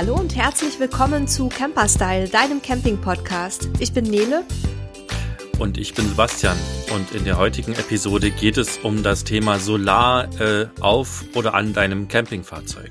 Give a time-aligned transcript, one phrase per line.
[0.00, 3.68] Hallo und herzlich willkommen zu Camperstyle, deinem Camping-Podcast.
[3.80, 4.44] Ich bin Nele.
[5.58, 6.56] Und ich bin Sebastian.
[6.94, 11.74] Und in der heutigen Episode geht es um das Thema Solar äh, auf oder an
[11.74, 12.90] deinem Campingfahrzeug.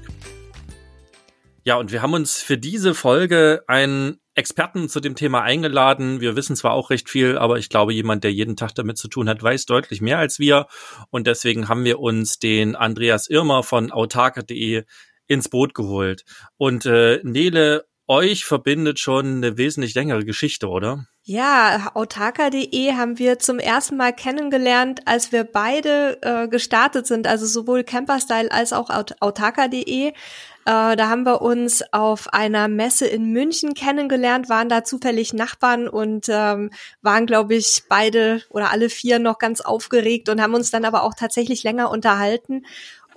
[1.64, 6.22] Ja, und wir haben uns für diese Folge einen Experten zu dem Thema eingeladen.
[6.22, 9.08] Wir wissen zwar auch recht viel, aber ich glaube, jemand, der jeden Tag damit zu
[9.08, 10.68] tun hat, weiß deutlich mehr als wir.
[11.10, 14.84] Und deswegen haben wir uns den Andreas Irmer von autarker.de
[15.30, 16.26] ins Boot geholt.
[16.58, 21.06] Und äh, Nele, euch verbindet schon eine wesentlich längere Geschichte, oder?
[21.24, 27.46] Ja, autarka.de haben wir zum ersten Mal kennengelernt, als wir beide äh, gestartet sind, also
[27.46, 30.08] sowohl Camperstyle als auch autarka.de.
[30.08, 30.14] Äh,
[30.66, 36.26] da haben wir uns auf einer Messe in München kennengelernt, waren da zufällig Nachbarn und
[36.30, 40.86] ähm, waren, glaube ich, beide oder alle vier noch ganz aufgeregt und haben uns dann
[40.86, 42.66] aber auch tatsächlich länger unterhalten.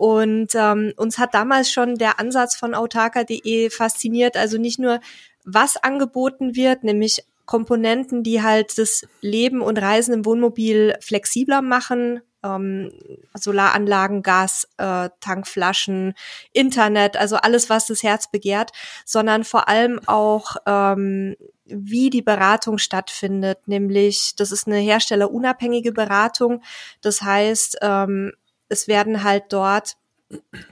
[0.02, 4.36] Und ähm, uns hat damals schon der Ansatz von autarka.de fasziniert.
[4.36, 4.98] Also nicht nur,
[5.44, 12.20] was angeboten wird, nämlich Komponenten, die halt das Leben und Reisen im Wohnmobil flexibler machen.
[12.42, 12.90] Ähm,
[13.34, 16.14] Solaranlagen, Gas, äh, Tankflaschen,
[16.52, 18.72] Internet, also alles, was das Herz begehrt,
[19.04, 23.68] sondern vor allem auch, ähm, wie die Beratung stattfindet.
[23.68, 26.60] Nämlich, das ist eine herstellerunabhängige Beratung.
[27.02, 28.32] Das heißt, ähm,
[28.72, 29.96] es werden halt dort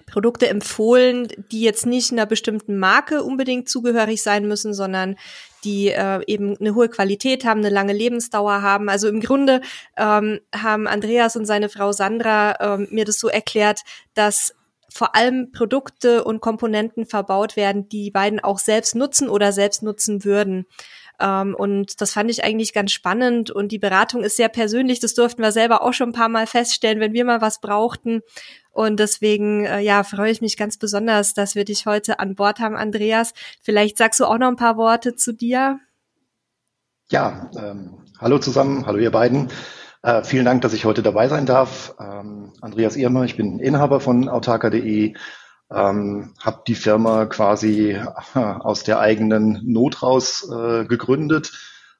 [0.06, 5.16] Produkte empfohlen, die jetzt nicht einer bestimmten Marke unbedingt zugehörig sein müssen, sondern
[5.64, 8.88] die äh, eben eine hohe Qualität haben, eine lange Lebensdauer haben.
[8.88, 9.60] Also im Grunde
[9.96, 13.80] ähm, haben Andreas und seine Frau Sandra ähm, mir das so erklärt,
[14.14, 14.54] dass
[14.92, 19.82] vor allem Produkte und Komponenten verbaut werden, die die beiden auch selbst nutzen oder selbst
[19.82, 20.66] nutzen würden.
[21.20, 23.50] Ähm, und das fand ich eigentlich ganz spannend.
[23.50, 25.00] Und die Beratung ist sehr persönlich.
[25.00, 28.22] Das durften wir selber auch schon ein paar Mal feststellen, wenn wir mal was brauchten.
[28.70, 32.60] Und deswegen, äh, ja, freue ich mich ganz besonders, dass wir dich heute an Bord
[32.60, 33.32] haben, Andreas.
[33.60, 35.78] Vielleicht sagst du auch noch ein paar Worte zu dir.
[37.10, 39.48] Ja, ähm, hallo zusammen, hallo ihr beiden.
[40.02, 41.94] Äh, vielen Dank, dass ich heute dabei sein darf.
[42.00, 45.14] Ähm, Andreas Irmer, ich bin Inhaber von autarka.de
[45.72, 51.52] ähm, habe die Firma quasi äh, aus der eigenen Not raus äh, gegründet.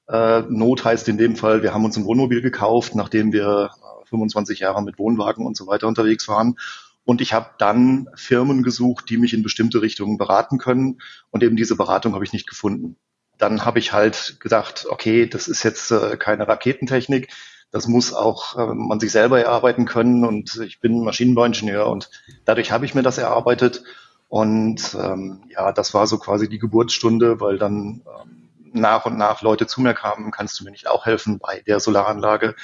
[0.07, 3.71] Äh, Not heißt in dem Fall, wir haben uns ein Wohnmobil gekauft, nachdem wir
[4.09, 6.55] 25 äh, Jahre mit Wohnwagen und so weiter unterwegs waren.
[7.03, 11.01] Und ich habe dann Firmen gesucht, die mich in bestimmte Richtungen beraten können.
[11.31, 12.97] Und eben diese Beratung habe ich nicht gefunden.
[13.37, 17.29] Dann habe ich halt gedacht, okay, das ist jetzt äh, keine Raketentechnik
[17.71, 20.25] das muss auch äh, man sich selber erarbeiten können.
[20.25, 22.09] Und ich bin Maschinenbauingenieur und
[22.45, 23.83] dadurch habe ich mir das erarbeitet.
[24.27, 29.41] Und ähm, ja, das war so quasi die Geburtsstunde, weil dann ähm, nach und nach
[29.41, 32.55] Leute zu mir kamen, kannst du mir nicht auch helfen bei der Solaranlage,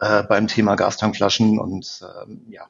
[0.00, 2.68] äh, beim Thema Gastankflaschen und ähm, ja.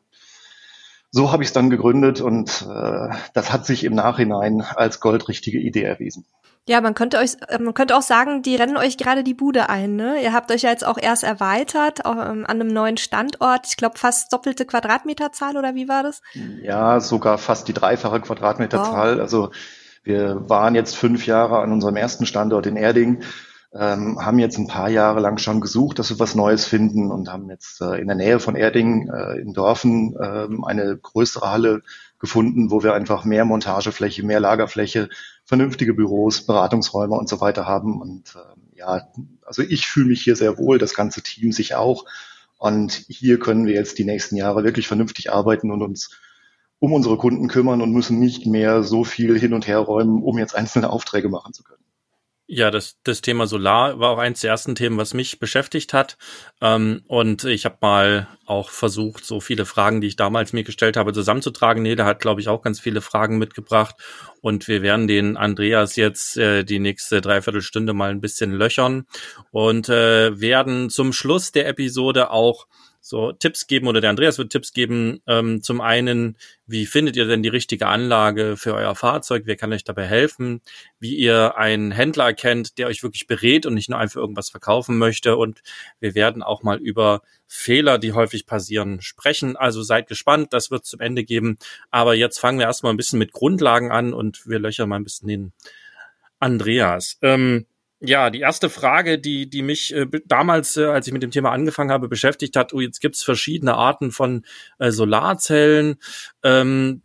[1.11, 5.59] So habe ich es dann gegründet und äh, das hat sich im Nachhinein als goldrichtige
[5.59, 6.27] Idee erwiesen.
[6.69, 9.71] Ja, man könnte euch, äh, man könnte auch sagen, die rennen euch gerade die Bude
[9.71, 9.97] ein.
[9.97, 10.23] Ne?
[10.23, 13.67] Ihr habt euch ja jetzt auch erst erweitert auch, ähm, an einem neuen Standort.
[13.67, 16.21] Ich glaube fast doppelte Quadratmeterzahl oder wie war das?
[16.63, 19.15] Ja, sogar fast die dreifache Quadratmeterzahl.
[19.15, 19.23] Wow.
[19.23, 19.51] Also
[20.05, 23.23] wir waren jetzt fünf Jahre an unserem ersten Standort in Erding,
[23.75, 27.31] ähm, haben jetzt ein paar Jahre lang schon gesucht, dass wir was Neues finden und
[27.31, 31.83] haben jetzt äh, in der Nähe von Erding äh, in Dorfen äh, eine größere Halle
[32.19, 35.11] gefunden, wo wir einfach mehr Montagefläche, mehr Lagerfläche,
[35.45, 38.01] vernünftige Büros, Beratungsräume und so weiter haben.
[38.01, 39.09] Und äh, ja,
[39.45, 42.07] also ich fühle mich hier sehr wohl, das ganze Team sich auch.
[42.57, 46.19] Und hier können wir jetzt die nächsten Jahre wirklich vernünftig arbeiten und uns
[46.81, 50.39] um unsere Kunden kümmern und müssen nicht mehr so viel hin und her räumen, um
[50.39, 51.83] jetzt einzelne Aufträge machen zu können.
[52.51, 56.17] Ja, das, das Thema Solar war auch eins der ersten Themen, was mich beschäftigt hat.
[56.63, 60.97] Ähm, und ich habe mal auch versucht, so viele Fragen, die ich damals mir gestellt
[60.97, 61.83] habe, zusammenzutragen.
[61.83, 63.97] Neda hat, glaube ich, auch ganz viele Fragen mitgebracht.
[64.41, 69.07] Und wir werden den Andreas jetzt äh, die nächste Dreiviertelstunde mal ein bisschen löchern
[69.51, 72.67] und äh, werden zum Schluss der Episode auch
[73.01, 75.21] so Tipps geben oder der Andreas wird Tipps geben.
[75.27, 76.37] Ähm, zum einen,
[76.67, 79.45] wie findet ihr denn die richtige Anlage für euer Fahrzeug?
[79.47, 80.61] Wer kann euch dabei helfen?
[80.99, 84.99] Wie ihr einen Händler kennt, der euch wirklich berät und nicht nur einfach irgendwas verkaufen
[84.99, 85.37] möchte.
[85.37, 85.63] Und
[86.01, 89.57] wir werden auch mal über Fehler, die häufig passieren, sprechen.
[89.57, 91.57] Also seid gespannt, das wird zum Ende geben.
[91.91, 95.05] Aber jetzt fangen wir erstmal ein bisschen mit Grundlagen an und wir löchern mal ein
[95.05, 95.53] bisschen den
[96.41, 97.19] Andreas.
[97.23, 97.67] Ähm,
[98.01, 101.51] ja, die erste Frage, die, die mich äh, damals, äh, als ich mit dem Thema
[101.51, 104.45] angefangen habe, beschäftigt hat, oh, jetzt gibt's verschiedene Arten von
[104.79, 105.97] äh, Solarzellen.
[106.45, 107.03] Ähm,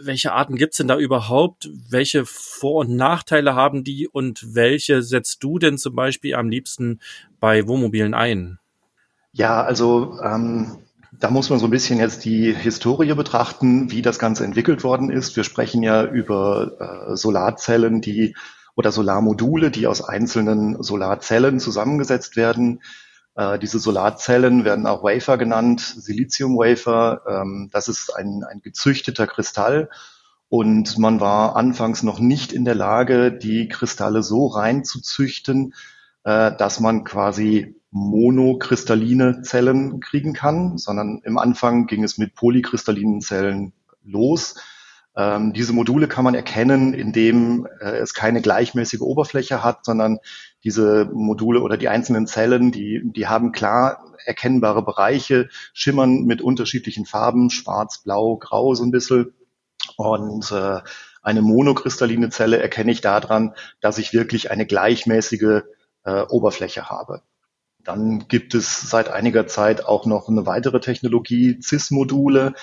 [0.00, 1.68] welche Arten gibt's denn da überhaupt?
[1.90, 7.00] Welche Vor- und Nachteile haben die und welche setzt du denn zum Beispiel am liebsten
[7.40, 8.58] bei Wohnmobilen ein?
[9.32, 10.78] Ja, also ähm,
[11.18, 15.10] Da muss man so ein bisschen jetzt die Historie betrachten, wie das Ganze entwickelt worden
[15.10, 15.34] ist.
[15.36, 18.36] Wir sprechen ja über äh, Solarzellen, die
[18.76, 22.82] oder Solarmodule, die aus einzelnen Solarzellen zusammengesetzt werden.
[23.34, 27.22] Äh, diese Solarzellen werden auch Wafer genannt, Silizium-Wafer.
[27.26, 29.88] Ähm, das ist ein, ein gezüchteter Kristall.
[30.48, 35.74] Und man war anfangs noch nicht in der Lage, die Kristalle so rein zu züchten,
[36.24, 43.22] äh, dass man quasi monokristalline Zellen kriegen kann, sondern im Anfang ging es mit polykristallinen
[43.22, 43.72] Zellen
[44.04, 44.56] los.
[45.16, 50.18] Ähm, diese Module kann man erkennen, indem äh, es keine gleichmäßige Oberfläche hat, sondern
[50.62, 57.06] diese Module oder die einzelnen Zellen, die, die haben klar erkennbare Bereiche, schimmern mit unterschiedlichen
[57.06, 59.32] Farben, schwarz, blau, grau so ein bisschen.
[59.96, 60.80] Und äh,
[61.22, 65.62] eine monokristalline Zelle erkenne ich daran, dass ich wirklich eine gleichmäßige
[66.04, 67.22] äh, Oberfläche habe.
[67.82, 72.54] Dann gibt es seit einiger Zeit auch noch eine weitere Technologie, CIS-Module.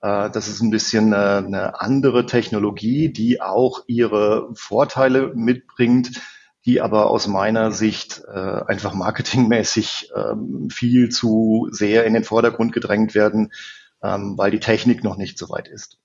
[0.00, 6.20] Äh, das ist ein bisschen eine, eine andere Technologie, die auch ihre Vorteile mitbringt,
[6.64, 12.72] die aber aus meiner Sicht äh, einfach marketingmäßig ähm, viel zu sehr in den Vordergrund
[12.72, 13.52] gedrängt werden,
[14.02, 15.98] ähm, weil die Technik noch nicht so weit ist.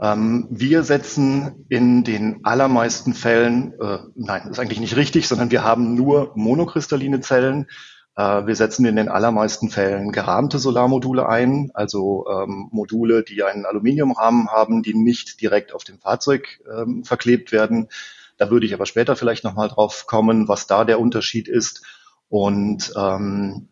[0.00, 5.64] Ähm, wir setzen in den allermeisten Fällen, äh, nein, ist eigentlich nicht richtig, sondern wir
[5.64, 7.68] haben nur monokristalline Zellen.
[8.16, 13.64] Äh, wir setzen in den allermeisten Fällen gerahmte Solarmodule ein, also ähm, Module, die einen
[13.64, 17.88] Aluminiumrahmen haben, die nicht direkt auf dem Fahrzeug ähm, verklebt werden.
[18.36, 21.82] Da würde ich aber später vielleicht nochmal drauf kommen, was da der Unterschied ist.
[22.28, 23.68] Und ähm,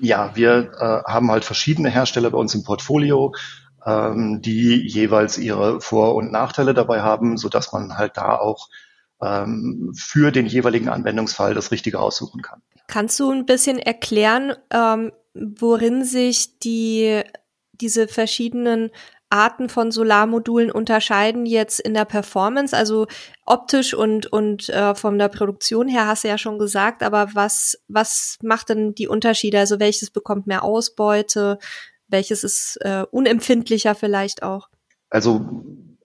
[0.00, 3.34] ja, wir äh, haben halt verschiedene Hersteller bei uns im Portfolio,
[3.84, 8.68] ähm, die jeweils ihre Vor- und Nachteile dabei haben, so dass man halt da auch
[9.20, 12.62] ähm, für den jeweiligen Anwendungsfall das Richtige aussuchen kann.
[12.88, 17.22] Kannst du ein bisschen erklären, ähm, worin sich die,
[17.72, 18.90] diese verschiedenen
[19.30, 23.06] Arten von Solarmodulen unterscheiden jetzt in der Performance, also
[23.44, 27.78] optisch und und äh, von der Produktion her hast du ja schon gesagt, aber was
[27.88, 29.58] was macht denn die Unterschiede?
[29.58, 31.58] Also welches bekommt mehr Ausbeute,
[32.08, 34.68] welches ist äh, unempfindlicher vielleicht auch?
[35.10, 35.46] Also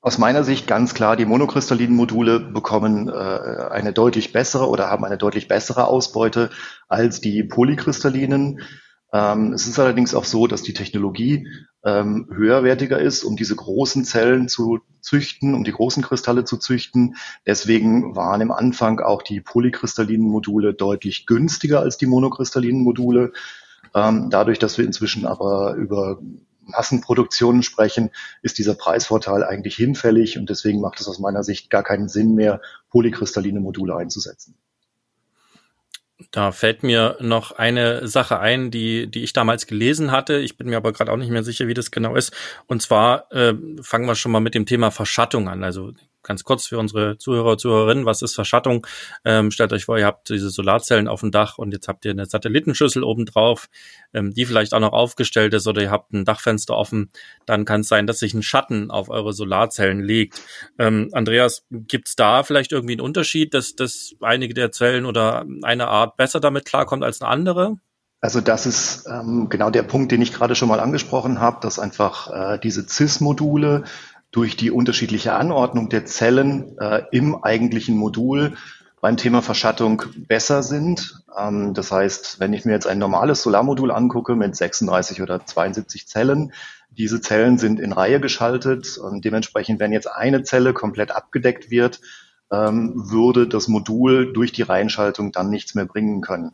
[0.03, 5.05] aus meiner Sicht ganz klar, die monokristallinen Module bekommen äh, eine deutlich bessere oder haben
[5.05, 6.49] eine deutlich bessere Ausbeute
[6.89, 8.59] als die polykristallinen.
[9.13, 11.47] Ähm, es ist allerdings auch so, dass die Technologie
[11.85, 17.15] ähm, höherwertiger ist, um diese großen Zellen zu züchten, um die großen Kristalle zu züchten.
[17.47, 23.31] Deswegen waren im Anfang auch die polykristallinen Module deutlich günstiger als die monokristallinen Module.
[23.95, 26.19] Ähm, dadurch, dass wir inzwischen aber über
[26.65, 28.11] Massenproduktionen sprechen,
[28.41, 32.35] ist dieser Preisvorteil eigentlich hinfällig und deswegen macht es aus meiner Sicht gar keinen Sinn
[32.35, 34.55] mehr, polykristalline Module einzusetzen.
[36.31, 40.39] Da fällt mir noch eine Sache ein, die, die ich damals gelesen hatte.
[40.39, 42.33] Ich bin mir aber gerade auch nicht mehr sicher, wie das genau ist.
[42.65, 45.63] Und zwar äh, fangen wir schon mal mit dem Thema Verschattung an.
[45.63, 45.91] Also
[46.23, 48.87] ganz kurz für unsere Zuhörer Zuhörerinnen, was ist Verschattung?
[49.25, 52.11] Ähm, stellt euch vor, ihr habt diese Solarzellen auf dem Dach und jetzt habt ihr
[52.11, 53.69] eine Satellitenschüssel oben drauf,
[54.13, 57.11] ähm, die vielleicht auch noch aufgestellt ist oder ihr habt ein Dachfenster offen.
[57.45, 60.41] Dann kann es sein, dass sich ein Schatten auf eure Solarzellen legt.
[60.79, 65.87] Ähm, Andreas, gibt's da vielleicht irgendwie einen Unterschied, dass, dass einige der Zellen oder eine
[65.87, 67.77] Art besser damit klarkommt als eine andere?
[68.23, 71.77] Also das ist ähm, genau der Punkt, den ich gerade schon mal angesprochen habe, dass
[71.77, 73.83] einfach äh, diese CIS-Module
[74.33, 78.57] durch die unterschiedliche Anordnung der Zellen äh, im eigentlichen Modul
[78.99, 81.23] beim Thema Verschattung besser sind.
[81.37, 86.07] Ähm, das heißt, wenn ich mir jetzt ein normales Solarmodul angucke mit 36 oder 72
[86.07, 86.51] Zellen,
[86.89, 92.01] diese Zellen sind in Reihe geschaltet und dementsprechend, wenn jetzt eine Zelle komplett abgedeckt wird,
[92.51, 96.53] ähm, würde das Modul durch die Reihenschaltung dann nichts mehr bringen können.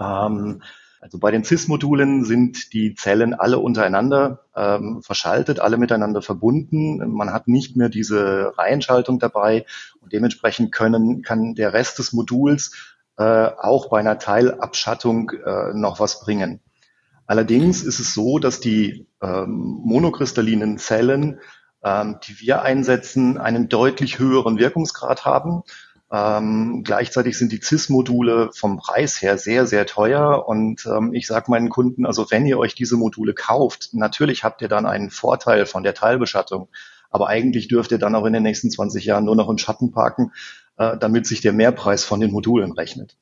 [0.00, 0.62] Ähm,
[1.00, 6.98] also bei den CIS-Modulen sind die Zellen alle untereinander ähm, verschaltet, alle miteinander verbunden.
[7.12, 9.64] Man hat nicht mehr diese Reihenschaltung dabei
[10.00, 12.72] und dementsprechend können, kann der Rest des Moduls
[13.16, 16.60] äh, auch bei einer Teilabschattung äh, noch was bringen.
[17.26, 21.40] Allerdings ist es so, dass die ähm, monokristallinen Zellen,
[21.84, 25.62] ähm, die wir einsetzen, einen deutlich höheren Wirkungsgrad haben.
[26.10, 30.48] Ähm, gleichzeitig sind die CIS-Module vom Preis her sehr, sehr teuer.
[30.48, 34.62] Und ähm, ich sage meinen Kunden, also wenn ihr euch diese Module kauft, natürlich habt
[34.62, 36.68] ihr dann einen Vorteil von der Teilbeschattung.
[37.10, 39.92] Aber eigentlich dürft ihr dann auch in den nächsten 20 Jahren nur noch im Schatten
[39.92, 40.32] parken,
[40.76, 43.16] äh, damit sich der Mehrpreis von den Modulen rechnet.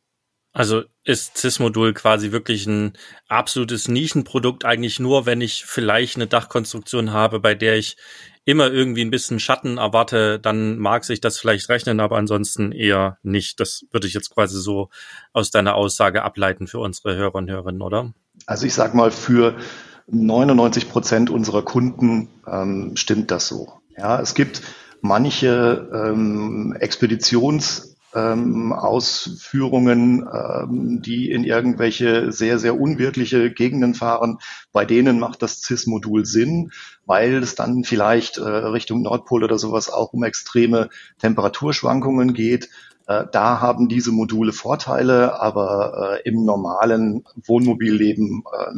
[0.57, 2.95] Also ist CIS-Modul quasi wirklich ein
[3.29, 7.99] absolutes Nischenprodukt, eigentlich nur, wenn ich vielleicht eine Dachkonstruktion habe, bei der ich
[8.47, 13.19] immer irgendwie ein bisschen Schatten erwarte, dann mag sich das vielleicht rechnen, aber ansonsten eher
[13.23, 13.61] nicht.
[13.61, 14.89] Das würde ich jetzt quasi so
[15.35, 18.15] aus deiner Aussage ableiten für unsere Hörer und Hörerinnen, oder?
[18.47, 19.59] Also ich sag mal, für
[20.07, 23.75] 99 Prozent unserer Kunden ähm, stimmt das so.
[23.95, 24.63] Ja, es gibt
[25.03, 34.39] manche ähm, Expeditions ähm, Ausführungen, ähm, die in irgendwelche sehr, sehr unwirkliche Gegenden fahren.
[34.73, 36.73] Bei denen macht das CIS-Modul Sinn,
[37.05, 42.71] weil es dann vielleicht äh, Richtung Nordpol oder sowas auch um extreme Temperaturschwankungen geht.
[43.07, 48.73] Äh, da haben diese Module Vorteile, aber äh, im normalen Wohnmobilleben äh,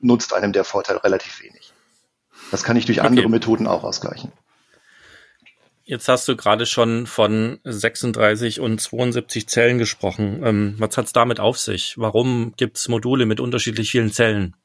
[0.00, 1.72] nutzt einem der Vorteil relativ wenig.
[2.50, 3.08] Das kann ich durch okay.
[3.08, 4.32] andere Methoden auch ausgleichen.
[5.92, 10.40] Jetzt hast du gerade schon von 36 und 72 Zellen gesprochen.
[10.42, 11.98] Ähm, was hat es damit auf sich?
[11.98, 14.56] Warum gibt es Module mit unterschiedlich vielen Zellen?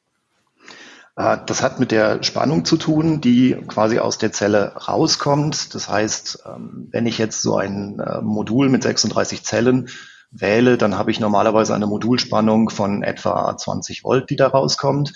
[1.17, 5.75] Äh, das hat mit der Spannung zu tun, die quasi aus der Zelle rauskommt.
[5.75, 9.89] Das heißt, ähm, wenn ich jetzt so ein äh, Modul mit 36 Zellen
[10.31, 15.11] wähle, dann habe ich normalerweise eine Modulspannung von etwa 20 Volt, die da rauskommt.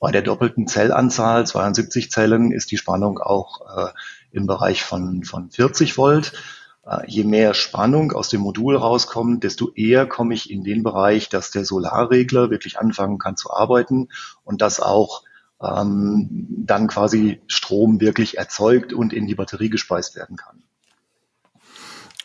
[0.00, 3.90] Bei der doppelten Zellanzahl, 72 Zellen, ist die Spannung auch äh,
[4.32, 6.32] im Bereich von, von 40 Volt.
[6.84, 11.28] Äh, je mehr Spannung aus dem Modul rauskommt, desto eher komme ich in den Bereich,
[11.28, 14.08] dass der Solarregler wirklich anfangen kann zu arbeiten
[14.44, 15.22] und das auch
[15.62, 20.62] ähm, dann quasi Strom wirklich erzeugt und in die Batterie gespeist werden kann.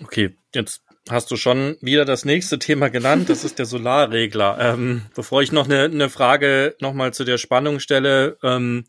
[0.04, 3.30] Okay, jetzt hast du schon wieder das nächste Thema genannt.
[3.30, 4.58] Das ist der Solarregler.
[4.60, 8.86] Ähm, bevor ich noch eine, eine Frage nochmal zu der Spannung stelle, ähm,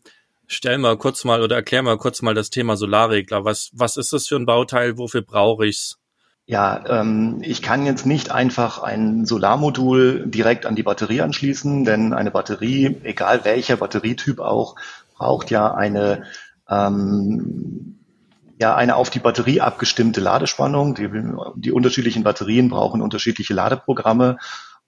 [0.49, 3.45] stell mal kurz mal oder erklär mal kurz mal das Thema Solarregler.
[3.45, 4.97] Was, was ist das für ein Bauteil?
[4.97, 5.97] Wofür brauche ich's?
[6.45, 12.11] Ja, ähm, ich kann jetzt nicht einfach ein Solarmodul direkt an die Batterie anschließen, denn
[12.11, 14.75] eine Batterie, egal welcher Batterietyp auch,
[15.15, 16.23] braucht ja eine
[16.67, 17.99] ähm,
[18.59, 20.95] ja eine auf die Batterie abgestimmte Ladespannung.
[20.95, 21.09] Die,
[21.55, 24.37] die unterschiedlichen Batterien brauchen unterschiedliche Ladeprogramme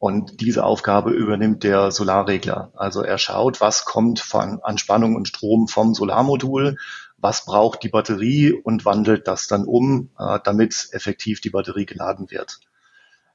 [0.01, 2.71] und diese Aufgabe übernimmt der Solarregler.
[2.75, 6.77] Also er schaut, was kommt von, an Spannung und Strom vom Solarmodul,
[7.17, 12.31] was braucht die Batterie und wandelt das dann um, äh, damit effektiv die Batterie geladen
[12.31, 12.61] wird.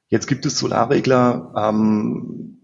[0.08, 2.58] Jetzt gibt es Solarregler ähm,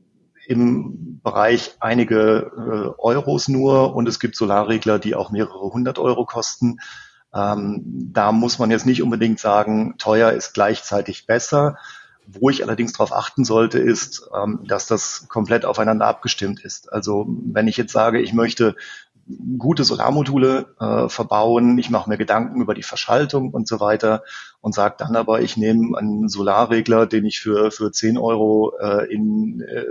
[0.48, 6.24] im Bereich einige äh, Euros nur und es gibt Solarregler, die auch mehrere hundert Euro
[6.24, 6.80] kosten.
[7.32, 11.76] Ähm, da muss man jetzt nicht unbedingt sagen, teuer ist gleichzeitig besser.
[12.26, 16.92] Wo ich allerdings darauf achten sollte, ist, ähm, dass das komplett aufeinander abgestimmt ist.
[16.92, 18.76] Also wenn ich jetzt sage, ich möchte
[19.58, 24.24] gute Solarmodule äh, verbauen, ich mache mir Gedanken über die Verschaltung und so weiter
[24.60, 29.12] und sage dann aber, ich nehme einen Solarregler, den ich für, für 10 Euro äh,
[29.12, 29.84] in, äh,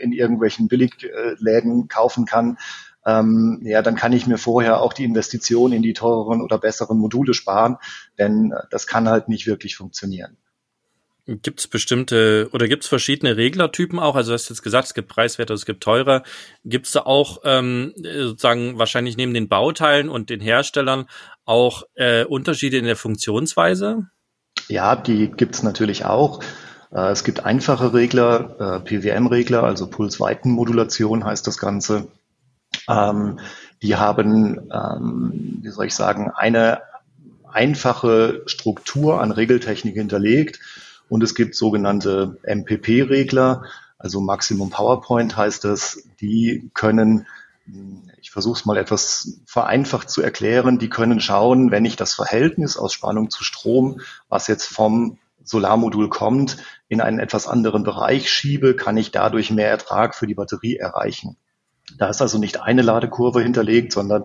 [0.00, 2.58] in irgendwelchen Billigläden kaufen kann,
[3.04, 6.98] ähm, ja, dann kann ich mir vorher auch die Investition in die teureren oder besseren
[6.98, 7.76] Module sparen,
[8.18, 10.36] denn das kann halt nicht wirklich funktionieren.
[11.28, 14.14] Gibt es bestimmte oder gibt es verschiedene Reglertypen auch?
[14.14, 16.22] Also du hast jetzt gesagt, es gibt preiswerter, es gibt teurer.
[16.64, 21.06] Gibt es da auch ähm, sozusagen wahrscheinlich neben den Bauteilen und den Herstellern
[21.44, 24.06] auch äh, Unterschiede in der Funktionsweise?
[24.68, 26.44] Ja, die gibt es natürlich auch.
[26.92, 32.06] Äh, es gibt einfache Regler, äh, PWM-Regler, also Pulsweitenmodulation heißt das Ganze.
[32.88, 33.40] Ähm,
[33.82, 36.82] die haben, ähm, wie soll ich sagen, eine
[37.50, 40.60] einfache Struktur an Regeltechnik hinterlegt
[41.08, 43.64] und es gibt sogenannte MPP-Regler,
[43.98, 47.26] also Maximum PowerPoint heißt das, die können,
[48.20, 52.76] ich versuche es mal etwas vereinfacht zu erklären, die können schauen, wenn ich das Verhältnis
[52.76, 56.58] aus Spannung zu Strom, was jetzt vom Solarmodul kommt,
[56.88, 61.36] in einen etwas anderen Bereich schiebe, kann ich dadurch mehr Ertrag für die Batterie erreichen.
[61.98, 64.24] Da ist also nicht eine Ladekurve hinterlegt, sondern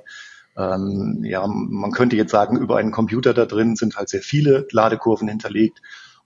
[0.57, 4.67] ähm, ja, man könnte jetzt sagen, über einen Computer da drin sind halt sehr viele
[4.71, 5.81] Ladekurven hinterlegt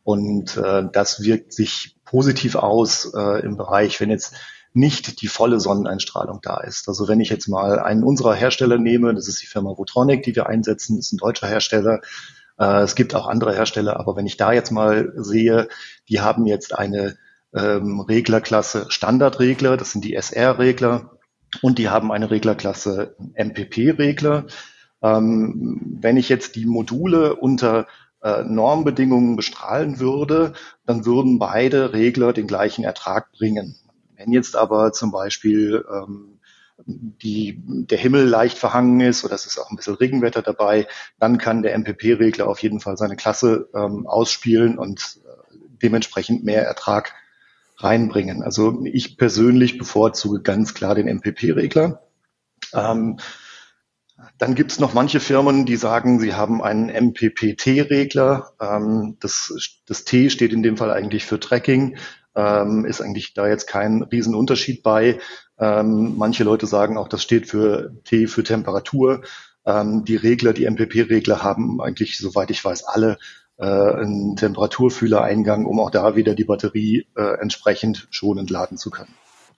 [0.06, 4.36] und äh, das wirkt sich positiv aus äh, im Bereich, wenn jetzt
[4.72, 6.88] nicht die volle Sonneneinstrahlung da ist.
[6.88, 10.36] Also wenn ich jetzt mal einen unserer Hersteller nehme, das ist die Firma Votronic, die
[10.36, 12.02] wir einsetzen, ist ein deutscher Hersteller.
[12.60, 15.70] Äh, es gibt auch andere Hersteller, aber wenn ich da jetzt mal sehe,
[16.08, 17.18] die haben jetzt eine
[17.56, 21.18] ähm, Reglerklasse Standardregler, das sind die SR-Regler,
[21.64, 24.46] und die haben eine Reglerklasse MPP-Regler.
[25.02, 27.88] Ähm, wenn ich jetzt die Module unter
[28.26, 30.54] äh, Normbedingungen bestrahlen würde,
[30.88, 33.76] dann würden beide Regler den gleichen Ertrag bringen.
[34.18, 36.40] Wenn jetzt aber zum Beispiel ähm,
[36.88, 40.88] die, der Himmel leicht verhangen ist oder es ist auch ein bisschen Regenwetter dabei,
[41.20, 46.66] dann kann der MPP-Regler auf jeden Fall seine Klasse ähm, ausspielen und äh, dementsprechend mehr
[46.66, 47.14] Ertrag
[47.78, 48.42] reinbringen.
[48.42, 52.02] Also ich persönlich bevorzuge ganz klar den MPP-Regler.
[52.74, 53.20] Ähm,
[54.38, 58.54] dann gibt es noch manche Firmen, die sagen, sie haben einen MPPT-Regler.
[58.62, 61.98] Ähm, das, das T steht in dem Fall eigentlich für Tracking.
[62.36, 65.20] ähm, ist eigentlich da jetzt kein Riesenunterschied bei.
[65.58, 69.22] Ähm, manche Leute sagen auch, das steht für T für Temperatur.
[69.66, 73.18] Ähm, die Regler, die MPP-Regler haben eigentlich, soweit ich weiß, alle
[73.58, 79.14] äh, einen Temperaturfühlereingang, um auch da wieder die Batterie äh, entsprechend schonend laden zu können.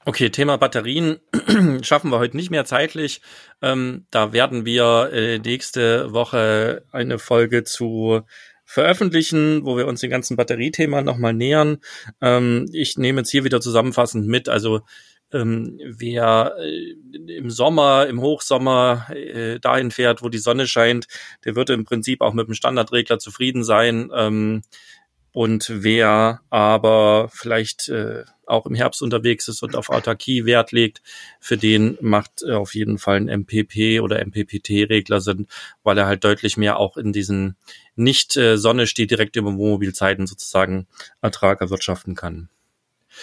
[0.08, 1.20] Okay, Thema Batterien
[1.82, 3.20] schaffen wir heute nicht mehr zeitlich.
[3.62, 8.22] Ähm, da werden wir äh, nächste Woche eine Folge zu
[8.64, 11.80] veröffentlichen, wo wir uns dem ganzen Batteriethema nochmal nähern.
[12.22, 14.80] Ähm, ich nehme jetzt hier wieder zusammenfassend mit, also
[15.34, 16.96] ähm, wer äh,
[17.36, 21.08] im Sommer, im Hochsommer äh, dahin fährt, wo die Sonne scheint,
[21.44, 24.10] der wird im Prinzip auch mit dem Standardregler zufrieden sein.
[24.16, 24.62] Ähm,
[25.38, 31.04] und wer aber vielleicht äh, auch im Herbst unterwegs ist und auf Autarkie Wert legt,
[31.40, 35.46] für den macht äh, auf jeden Fall ein MPP oder MPPT-Regler Sinn,
[35.84, 37.56] weil er halt deutlich mehr auch in diesen
[37.96, 40.88] nicht äh, Sonne steht direkt über Wohnmobilzeiten sozusagen
[41.22, 42.50] Ertrag erwirtschaften kann.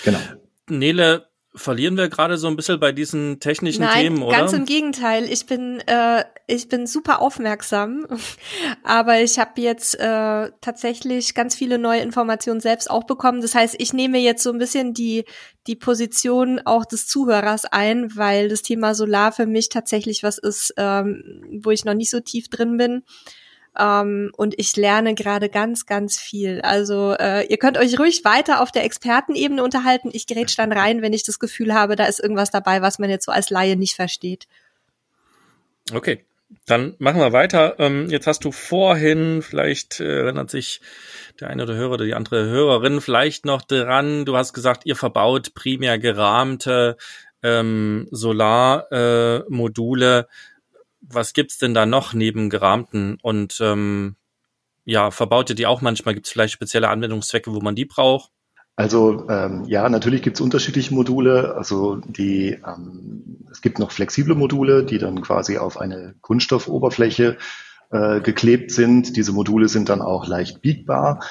[0.05, 0.21] Genau.
[0.69, 4.37] Nele, verlieren wir gerade so ein bisschen bei diesen technischen Nein, Themen, oder?
[4.37, 5.31] Ganz im Gegenteil.
[5.31, 8.07] Ich bin, äh, ich bin super aufmerksam,
[8.83, 13.41] aber ich habe jetzt äh, tatsächlich ganz viele neue Informationen selbst auch bekommen.
[13.41, 15.25] Das heißt, ich nehme jetzt so ein bisschen die
[15.67, 20.75] die Position auch des Zuhörers ein, weil das Thema Solar für mich tatsächlich was ist,
[20.77, 23.03] ähm, wo ich noch nicht so tief drin bin.
[23.79, 26.61] Ähm, und ich lerne gerade ganz, ganz viel.
[26.61, 30.11] Also äh, ihr könnt euch ruhig weiter auf der Expertenebene unterhalten.
[30.13, 33.11] Ich grätsch dann rein, wenn ich das Gefühl habe, da ist irgendwas dabei, was man
[33.11, 34.47] jetzt so als Laie nicht versteht.
[35.93, 36.25] Okay.
[36.67, 37.77] Dann machen wir weiter.
[37.79, 40.81] Ähm, jetzt hast du vorhin, vielleicht äh, erinnert sich
[41.41, 44.25] der eine oder Hörer oder die andere Hörerin vielleicht noch dran.
[44.25, 46.97] Du hast gesagt, ihr verbaut primär gerahmte
[47.43, 50.21] ähm, Solarmodule.
[50.21, 50.25] Äh,
[51.09, 54.17] was gibt's denn da noch neben gerahmten und ähm,
[54.85, 56.15] ja, verbaut die auch manchmal?
[56.15, 58.31] Gibt es vielleicht spezielle Anwendungszwecke, wo man die braucht?
[58.77, 61.55] Also ähm, ja, natürlich gibt es unterschiedliche Module.
[61.57, 67.39] Also die, ähm, es gibt noch flexible Module, die dann quasi auf eine Kunststoffoberfläche
[67.91, 69.17] äh, geklebt sind.
[69.17, 71.25] Diese Module sind dann auch leicht biegbar.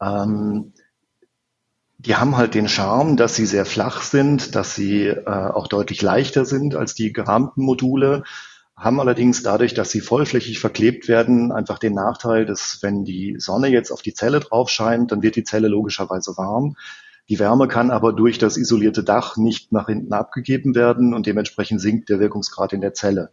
[0.00, 0.72] Ähm,
[1.98, 6.00] die haben halt den Charme, dass sie sehr flach sind, dass sie äh, auch deutlich
[6.02, 8.22] leichter sind als die gerahmten Module
[8.76, 13.68] haben allerdings dadurch, dass sie vollflächig verklebt werden, einfach den Nachteil, dass wenn die Sonne
[13.68, 16.76] jetzt auf die Zelle drauf scheint, dann wird die Zelle logischerweise warm.
[17.28, 21.80] Die Wärme kann aber durch das isolierte Dach nicht nach hinten abgegeben werden und dementsprechend
[21.80, 23.30] sinkt der Wirkungsgrad in der Zelle.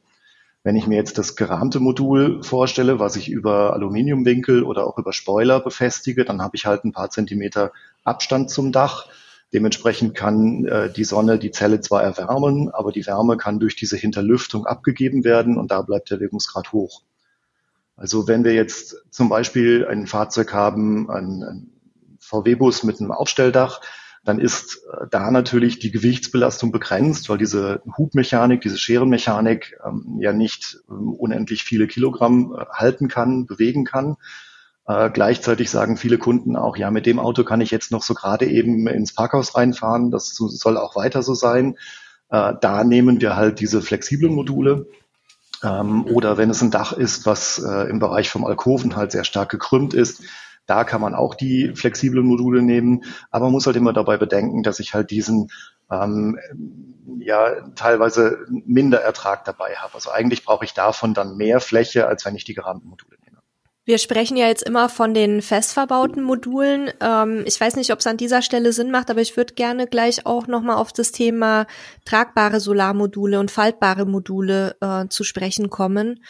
[0.64, 5.12] Wenn ich mir jetzt das gerahmte Modul vorstelle, was ich über Aluminiumwinkel oder auch über
[5.12, 7.74] Spoiler befestige, dann habe ich halt ein paar Zentimeter
[8.06, 9.08] Abstand zum Dach
[9.54, 13.98] Dementsprechend kann äh, die Sonne die Zelle zwar erwärmen, aber die Wärme kann durch diese
[13.98, 17.04] Hinterlüftung abgegeben werden und da bleibt der Wirkungsgrad hoch.
[17.96, 21.70] Also wenn wir jetzt zum Beispiel ein Fahrzeug haben, ein, ein
[22.20, 23.82] VW-Bus mit einem Aufstelldach,
[24.24, 30.34] dann ist äh, da natürlich die Gewichtsbelastung begrenzt, weil diese Hubmechanik, diese Scherenmechanik ähm, ja
[30.34, 34.16] nicht ähm, unendlich viele Kilogramm äh, halten kann, bewegen kann.
[34.86, 38.14] Äh, gleichzeitig sagen viele Kunden auch, ja, mit dem Auto kann ich jetzt noch so
[38.14, 40.12] gerade eben ins Parkhaus reinfahren.
[40.12, 41.78] Das soll auch weiter so sein.
[42.30, 44.88] Äh, da nehmen wir halt diese flexiblen Module.
[45.64, 49.24] Ähm, oder wenn es ein Dach ist, was äh, im Bereich vom Alkoven halt sehr
[49.24, 50.24] stark gekrümmt ist,
[50.66, 53.04] da kann man auch die flexiblen Module nehmen.
[53.32, 55.50] Aber man muss halt immer dabei bedenken, dass ich halt diesen
[55.90, 56.38] ähm,
[57.20, 59.94] ja teilweise Minderertrag dabei habe.
[59.96, 63.18] Also eigentlich brauche ich davon dann mehr Fläche, als wenn ich die gerahmten Module
[63.86, 66.92] wir sprechen ja jetzt immer von den fest verbauten Modulen.
[67.02, 69.88] Ähm, ich weiß nicht, ob es an dieser Stelle Sinn macht, aber ich würde gerne
[69.88, 71.68] gleich auch nochmal auf das Thema
[72.06, 76.24] tragbare Solarmodule und faltbare Module äh, zu sprechen kommen.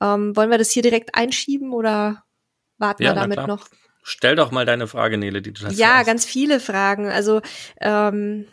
[0.00, 2.24] Ähm, wollen wir das hier direkt einschieben oder
[2.78, 3.68] warten ja, wir damit noch?
[4.02, 5.78] Stell doch mal deine Frage, Nele, die du hast.
[5.78, 7.08] Ja, ganz viele Fragen.
[7.08, 7.42] Also
[7.80, 8.46] ähm,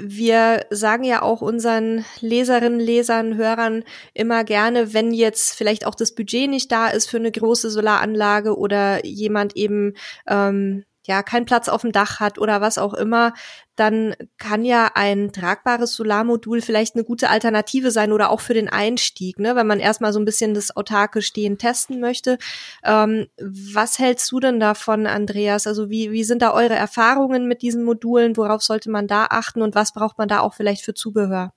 [0.00, 6.14] wir sagen ja auch unseren Leserinnen, Lesern, Hörern immer gerne, wenn jetzt vielleicht auch das
[6.14, 9.94] Budget nicht da ist für eine große Solaranlage oder jemand eben
[10.28, 13.32] ähm, ja keinen Platz auf dem Dach hat oder was auch immer,
[13.76, 18.68] dann kann ja ein tragbares Solarmodul vielleicht eine gute Alternative sein oder auch für den
[18.68, 22.38] Einstieg, ne, wenn man erstmal so ein bisschen das autarke Stehen testen möchte.
[22.84, 25.66] Ähm, was hältst du denn davon, Andreas?
[25.66, 28.36] Also wie, wie sind da eure Erfahrungen mit diesen Modulen?
[28.36, 31.55] Worauf sollte man da achten und was braucht man da auch vielleicht für Zubehör?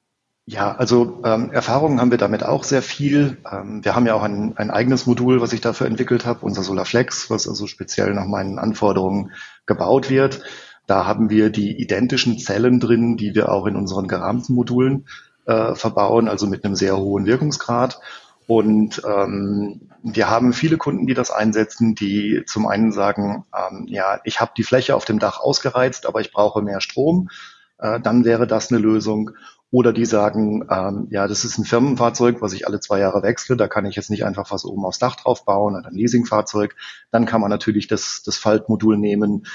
[0.51, 3.37] Ja, also ähm, Erfahrungen haben wir damit auch sehr viel.
[3.51, 6.63] Ähm, wir haben ja auch ein, ein eigenes Modul, was ich dafür entwickelt habe, unser
[6.63, 9.31] Solarflex, was also speziell nach meinen Anforderungen
[9.67, 10.41] gebaut wird.
[10.87, 15.05] Da haben wir die identischen Zellen drin, die wir auch in unseren gerahmten Modulen
[15.45, 17.99] äh, verbauen, also mit einem sehr hohen Wirkungsgrad.
[18.47, 24.19] Und ähm, wir haben viele Kunden, die das einsetzen, die zum einen sagen, ähm, ja,
[24.23, 27.29] ich habe die Fläche auf dem Dach ausgereizt, aber ich brauche mehr Strom.
[27.77, 29.31] Äh, dann wäre das eine Lösung.
[29.71, 33.55] Oder die sagen, ähm, ja, das ist ein Firmenfahrzeug, was ich alle zwei Jahre wechsle,
[33.55, 36.75] da kann ich jetzt nicht einfach was oben aufs Dach drauf bauen oder ein Leasingfahrzeug.
[37.11, 39.45] Dann kann man natürlich das, das Faltmodul nehmen.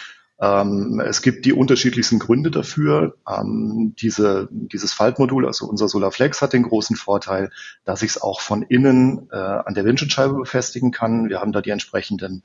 [0.41, 3.17] Ähm, es gibt die unterschiedlichsten Gründe dafür.
[3.29, 7.51] Ähm, diese, dieses Faltmodul, also unser Solarflex, hat den großen Vorteil,
[7.85, 11.29] dass ich es auch von innen äh, an der Windschutzscheibe befestigen kann.
[11.29, 12.45] Wir haben da die entsprechenden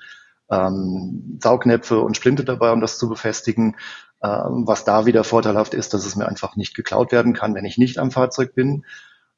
[0.49, 3.75] ähm, Saugnäpfe und Splinte dabei, um das zu befestigen.
[4.21, 7.65] Ähm, was da wieder vorteilhaft ist, dass es mir einfach nicht geklaut werden kann, wenn
[7.65, 8.83] ich nicht am Fahrzeug bin.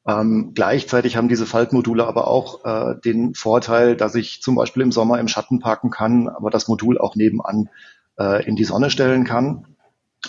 [0.08, 4.92] Ähm, gleichzeitig haben diese Faltmodule aber auch äh, den Vorteil, dass ich zum Beispiel im
[4.92, 7.70] Sommer im Schatten parken kann, aber das Modul auch nebenan
[8.18, 9.68] äh, in die Sonne stellen kann.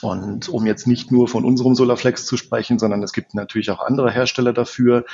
[0.03, 3.81] Und um jetzt nicht nur von unserem Solarflex zu sprechen, sondern es gibt natürlich auch
[3.81, 5.07] andere Hersteller dafür.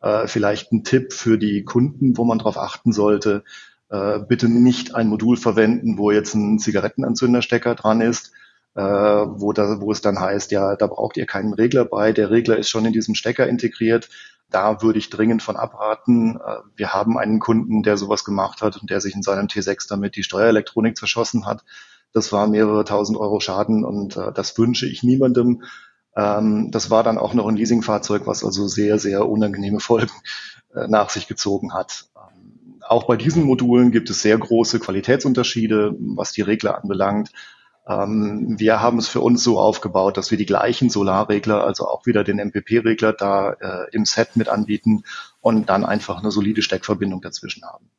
[0.00, 3.42] Äh, vielleicht ein Tipp für die Kunden, wo man darauf achten sollte.
[3.90, 8.32] Äh, bitte nicht ein Modul verwenden, wo jetzt ein Zigarettenanzünderstecker dran ist,
[8.74, 12.30] äh, wo, da, wo es dann heißt, ja, da braucht ihr keinen Regler bei, der
[12.30, 14.08] Regler ist schon in diesem Stecker integriert.
[14.50, 16.36] Da würde ich dringend von abraten.
[16.36, 19.88] Äh, wir haben einen Kunden, der sowas gemacht hat und der sich in seinem T6
[19.88, 21.64] damit die Steuerelektronik zerschossen hat.
[22.12, 25.62] Das war mehrere tausend Euro Schaden und äh, das wünsche ich niemandem.
[26.16, 30.12] Ähm, das war dann auch noch ein Leasingfahrzeug, was also sehr, sehr unangenehme Folgen
[30.74, 32.06] äh, nach sich gezogen hat.
[32.86, 37.30] Auch bei diesen Modulen gibt es sehr große Qualitätsunterschiede, was die Regler anbelangt.
[37.86, 42.06] Ähm, wir haben es für uns so aufgebaut, dass wir die gleichen Solarregler, also auch
[42.06, 45.04] wieder den MPP-Regler da äh, im Set mit anbieten
[45.40, 47.90] und dann einfach eine solide Steckverbindung dazwischen haben.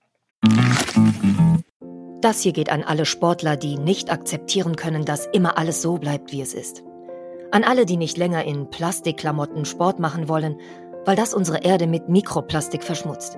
[2.22, 6.32] Das hier geht an alle Sportler, die nicht akzeptieren können, dass immer alles so bleibt,
[6.32, 6.84] wie es ist.
[7.52, 10.58] An alle, die nicht länger in Plastikklamotten Sport machen wollen,
[11.06, 13.38] weil das unsere Erde mit Mikroplastik verschmutzt.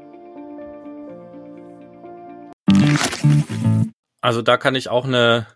[4.21, 5.47] Also da kann ich auch eine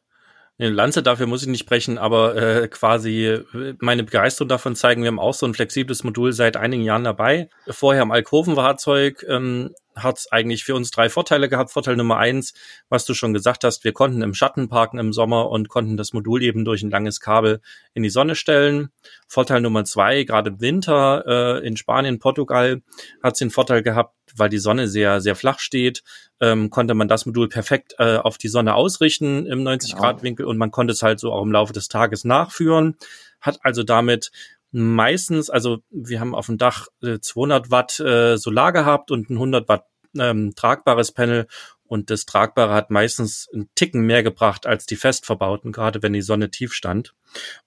[0.58, 3.40] eine Lanze dafür muss ich nicht brechen, aber äh, quasi
[3.80, 5.02] meine Begeisterung davon zeigen.
[5.02, 7.50] Wir haben auch so ein flexibles Modul seit einigen Jahren dabei.
[7.68, 11.72] Vorher am Alkovenfahrzeug ähm, hat es eigentlich für uns drei Vorteile gehabt.
[11.72, 12.54] Vorteil Nummer eins,
[12.90, 16.14] was du schon gesagt hast, wir konnten im Schatten parken im Sommer und konnten das
[16.14, 17.62] Modul eben durch ein langes Kabel
[17.94, 18.90] in die Sonne stellen.
[19.28, 21.24] Vorteil Nummer zwei, gerade im Winter
[21.62, 22.82] äh, in Spanien, Portugal,
[23.24, 26.04] hat es den Vorteil gehabt, weil die Sonne sehr, sehr flach steht,
[26.42, 30.50] ähm, konnte man das Modul perfekt äh, auf die Sonne ausrichten im 90-Grad-Winkel genau.
[30.50, 32.98] und man konnte es halt so auch im Laufe des Tages nachführen.
[33.40, 34.32] Hat also damit
[34.76, 39.36] meistens, also wir haben auf dem Dach äh, 200 Watt äh, Solar gehabt und ein
[39.36, 39.86] 100 Watt
[40.18, 41.48] ähm, tragbares Panel
[41.88, 46.14] und das Tragbare hat meistens einen Ticken mehr gebracht als die fest verbauten, gerade wenn
[46.14, 47.14] die Sonne tief stand.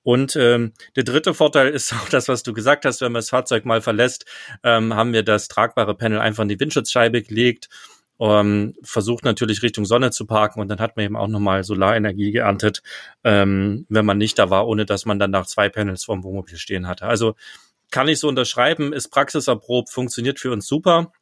[0.03, 3.31] Und ähm, der dritte Vorteil ist auch das, was du gesagt hast, wenn man das
[3.31, 4.27] Fahrzeug mal verlässt,
[4.65, 7.69] ähm, haben wir das tragbare Panel einfach in die Windschutzscheibe gelegt
[8.21, 12.33] ähm, versucht natürlich Richtung Sonne zu parken und dann hat man eben auch nochmal Solarenergie
[12.33, 12.83] geerntet,
[13.25, 16.57] ähm, wenn man nicht da war, ohne dass man dann nach zwei Panels vorm Wohnmobil
[16.57, 17.05] stehen hatte.
[17.05, 17.35] Also
[17.91, 21.13] kann ich so unterschreiben, ist praxiserprobt, funktioniert für uns super.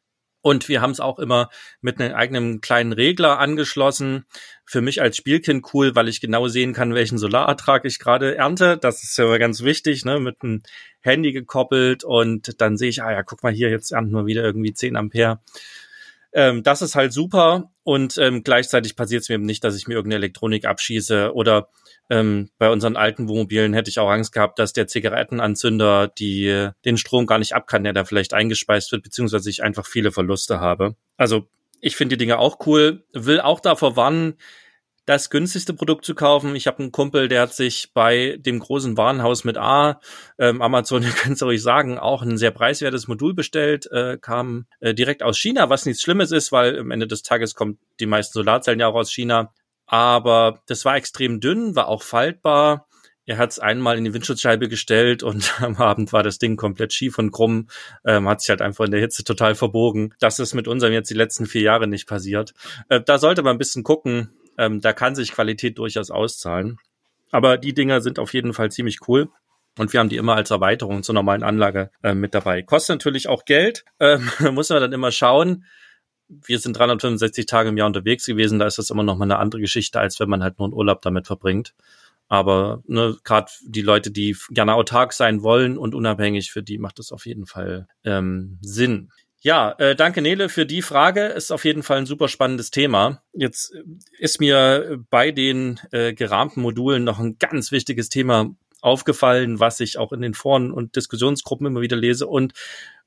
[0.43, 4.27] Und wir haben es auch immer mit einem eigenen kleinen Regler angeschlossen.
[4.65, 8.79] Für mich als Spielkind cool, weil ich genau sehen kann, welchen Solarertrag ich gerade ernte.
[8.79, 10.21] Das ist ja ganz wichtig, ne?
[10.21, 10.63] mit einem
[11.01, 14.45] Handy gekoppelt und dann sehe ich, ah ja, guck mal hier, jetzt ernten wir wieder
[14.45, 15.41] irgendwie 10 Ampere.
[16.37, 19.89] Ähm, das ist halt super und ähm, gleichzeitig passiert es mir eben nicht, dass ich
[19.89, 21.71] mir irgendeine Elektronik abschieße oder
[22.11, 26.99] ähm, bei unseren alten Wohnmobilen hätte ich auch Angst gehabt, dass der Zigarettenanzünder die, den
[26.99, 30.61] Strom gar nicht ab kann, der da vielleicht eingespeist wird, beziehungsweise ich einfach viele Verluste
[30.61, 30.95] habe.
[31.17, 31.49] Also
[31.81, 34.35] ich finde die Dinge auch cool, will auch davor warnen,
[35.07, 36.55] das günstigste Produkt zu kaufen.
[36.57, 40.01] Ich habe einen Kumpel, der hat sich bei dem großen Warenhaus mit A,
[40.39, 44.67] ähm, Amazon, ihr könnt es euch sagen, auch ein sehr preiswertes Modul bestellt, äh, kam
[44.81, 48.07] äh, direkt aus China, was nichts Schlimmes ist, weil am Ende des Tages kommt die
[48.07, 49.53] meisten Solarzellen ja auch aus China.
[49.87, 52.89] Aber das war extrem dünn, war auch faltbar.
[53.29, 56.93] Er hat es einmal in die Windschutzscheibe gestellt und am Abend war das Ding komplett
[56.93, 57.69] schief und krumm,
[58.05, 60.15] ähm, hat sich halt einfach in der Hitze total verbogen.
[60.21, 62.55] Das ist mit unserem jetzt die letzten vier Jahre nicht passiert.
[62.89, 66.79] Äh, da sollte man ein bisschen gucken, ähm, da kann sich Qualität durchaus auszahlen.
[67.31, 69.29] Aber die Dinger sind auf jeden Fall ziemlich cool.
[69.79, 72.63] Und wir haben die immer als Erweiterung zur normalen Anlage äh, mit dabei.
[72.63, 75.65] Kostet natürlich auch Geld, ähm, muss man dann immer schauen.
[76.29, 79.39] wir sind 365 Tage im Jahr unterwegs gewesen, da ist das immer noch mal eine
[79.39, 81.75] andere Geschichte, als wenn man halt nur einen Urlaub damit verbringt.
[82.29, 86.99] Aber ne, gerade die Leute, die gerne autark sein wollen und unabhängig, für die macht
[86.99, 89.11] das auf jeden Fall ähm, Sinn.
[89.47, 91.27] Ja, äh, danke Nele für die Frage.
[91.27, 93.23] Ist auf jeden Fall ein super spannendes Thema.
[93.33, 93.73] Jetzt
[94.19, 99.99] ist mir bei den äh, gerahmten Modulen noch ein ganz wichtiges Thema aufgefallen, was ich
[99.99, 102.55] auch in den Foren und Diskussionsgruppen immer wieder lese und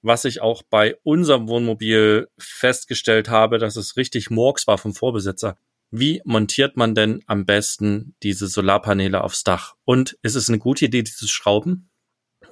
[0.01, 5.57] was ich auch bei unserem Wohnmobil festgestellt habe, dass es richtig Murks war vom Vorbesitzer.
[5.91, 9.75] Wie montiert man denn am besten diese Solarpaneele aufs Dach?
[9.83, 11.89] Und ist es eine gute Idee, dieses Schrauben?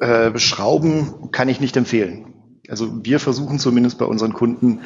[0.02, 2.34] Äh, Schrauben kann ich nicht empfehlen.
[2.70, 4.82] Also wir versuchen zumindest bei unseren Kunden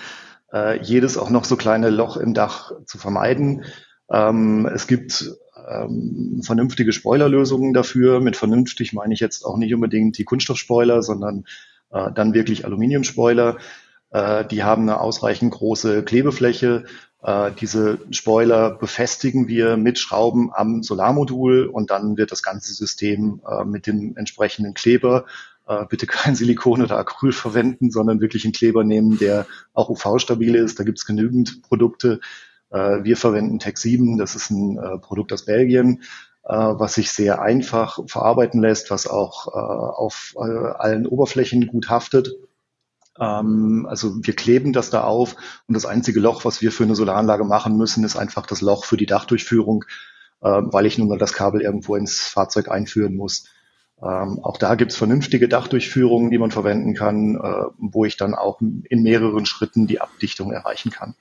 [0.53, 3.63] äh, jedes auch noch so kleine Loch im Dach zu vermeiden.
[4.09, 5.31] Ähm, es gibt
[5.69, 8.19] ähm, vernünftige Spoilerlösungen dafür.
[8.19, 11.45] Mit vernünftig meine ich jetzt auch nicht unbedingt die Kunststoffspoiler, sondern
[11.91, 13.57] äh, dann wirklich Aluminiumspoiler.
[14.09, 16.85] Äh, die haben eine ausreichend große Klebefläche
[17.23, 23.41] äh, diese Spoiler befestigen wir mit Schrauben am Solarmodul und dann wird das ganze System
[23.47, 25.25] äh, mit dem entsprechenden Kleber
[25.71, 30.55] äh, bitte kein Silikon oder Acryl verwenden, sondern wirklich einen Kleber nehmen, der auch UV-stabil
[30.55, 30.79] ist.
[30.79, 32.19] Da gibt es genügend Produkte.
[32.69, 36.03] Äh, wir verwenden Tech 7, das ist ein äh, Produkt aus Belgien,
[36.43, 41.89] äh, was sich sehr einfach verarbeiten lässt, was auch äh, auf äh, allen Oberflächen gut
[41.89, 42.31] haftet
[43.19, 45.35] ähm, also wir kleben das da auf
[45.67, 48.85] und das einzige Loch, was wir für eine Solaranlage machen müssen, ist einfach das Loch
[48.85, 49.83] für die Dachdurchführung,
[50.39, 53.43] weil ich nun mal das Kabel irgendwo ins Fahrzeug einführen muss.
[54.03, 58.59] Ähm, auch da gibt's vernünftige Dachdurchführungen, die man verwenden kann, äh, wo ich dann auch
[58.61, 61.15] in mehreren Schritten die Abdichtung erreichen kann.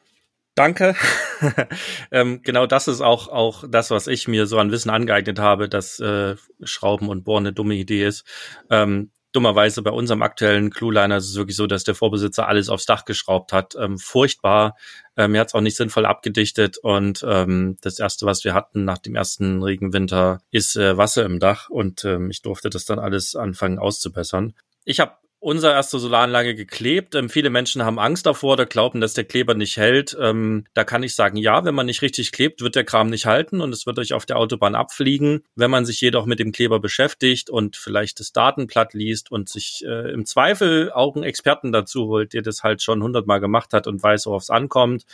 [0.54, 0.94] Danke.
[2.10, 5.68] ähm, genau das ist auch, auch das, was ich mir so an Wissen angeeignet habe,
[5.68, 8.24] dass äh, Schrauben und Bohren eine dumme Idee ist.
[8.68, 12.86] Ähm, dummerweise bei unserem aktuellen Clueliner ist es wirklich so, dass der Vorbesitzer alles aufs
[12.86, 13.74] Dach geschraubt hat.
[13.78, 14.76] Ähm, furchtbar.
[15.16, 18.84] Ähm, er hat es auch nicht sinnvoll abgedichtet und ähm, das erste, was wir hatten
[18.84, 22.98] nach dem ersten Regenwinter, ist äh, Wasser im Dach und ähm, ich durfte das dann
[22.98, 24.54] alles anfangen auszubessern.
[24.84, 27.14] Ich habe unsere erste Solaranlage geklebt.
[27.14, 30.16] Ähm, viele Menschen haben Angst davor oder glauben, dass der Kleber nicht hält.
[30.20, 33.26] Ähm, da kann ich sagen, ja, wenn man nicht richtig klebt, wird der Kram nicht
[33.26, 35.42] halten und es wird euch auf der Autobahn abfliegen.
[35.56, 39.82] Wenn man sich jedoch mit dem Kleber beschäftigt und vielleicht das Datenblatt liest und sich
[39.86, 43.86] äh, im Zweifel auch einen Experten dazu holt, der das halt schon hundertmal gemacht hat
[43.86, 45.04] und weiß, worauf es ankommt,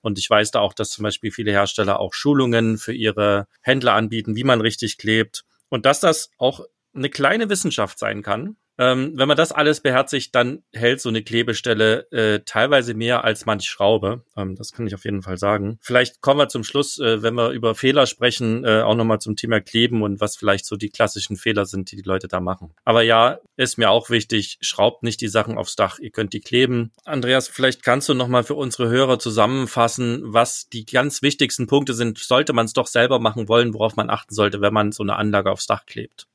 [0.00, 3.94] und ich weiß da auch, dass zum Beispiel viele Hersteller auch Schulungen für ihre Händler
[3.94, 5.46] anbieten, wie man richtig klebt.
[5.70, 6.60] Und dass das auch
[6.94, 11.22] eine kleine Wissenschaft sein kann, ähm, wenn man das alles beherzigt, dann hält so eine
[11.22, 14.24] Klebestelle äh, teilweise mehr als manch Schraube.
[14.36, 15.78] Ähm, das kann ich auf jeden Fall sagen.
[15.80, 19.36] Vielleicht kommen wir zum Schluss, äh, wenn wir über Fehler sprechen, äh, auch nochmal zum
[19.36, 22.74] Thema Kleben und was vielleicht so die klassischen Fehler sind, die die Leute da machen.
[22.84, 26.40] Aber ja, ist mir auch wichtig, schraubt nicht die Sachen aufs Dach, ihr könnt die
[26.40, 26.92] kleben.
[27.04, 32.18] Andreas, vielleicht kannst du nochmal für unsere Hörer zusammenfassen, was die ganz wichtigsten Punkte sind.
[32.18, 35.16] Sollte man es doch selber machen wollen, worauf man achten sollte, wenn man so eine
[35.16, 36.26] Anlage aufs Dach klebt?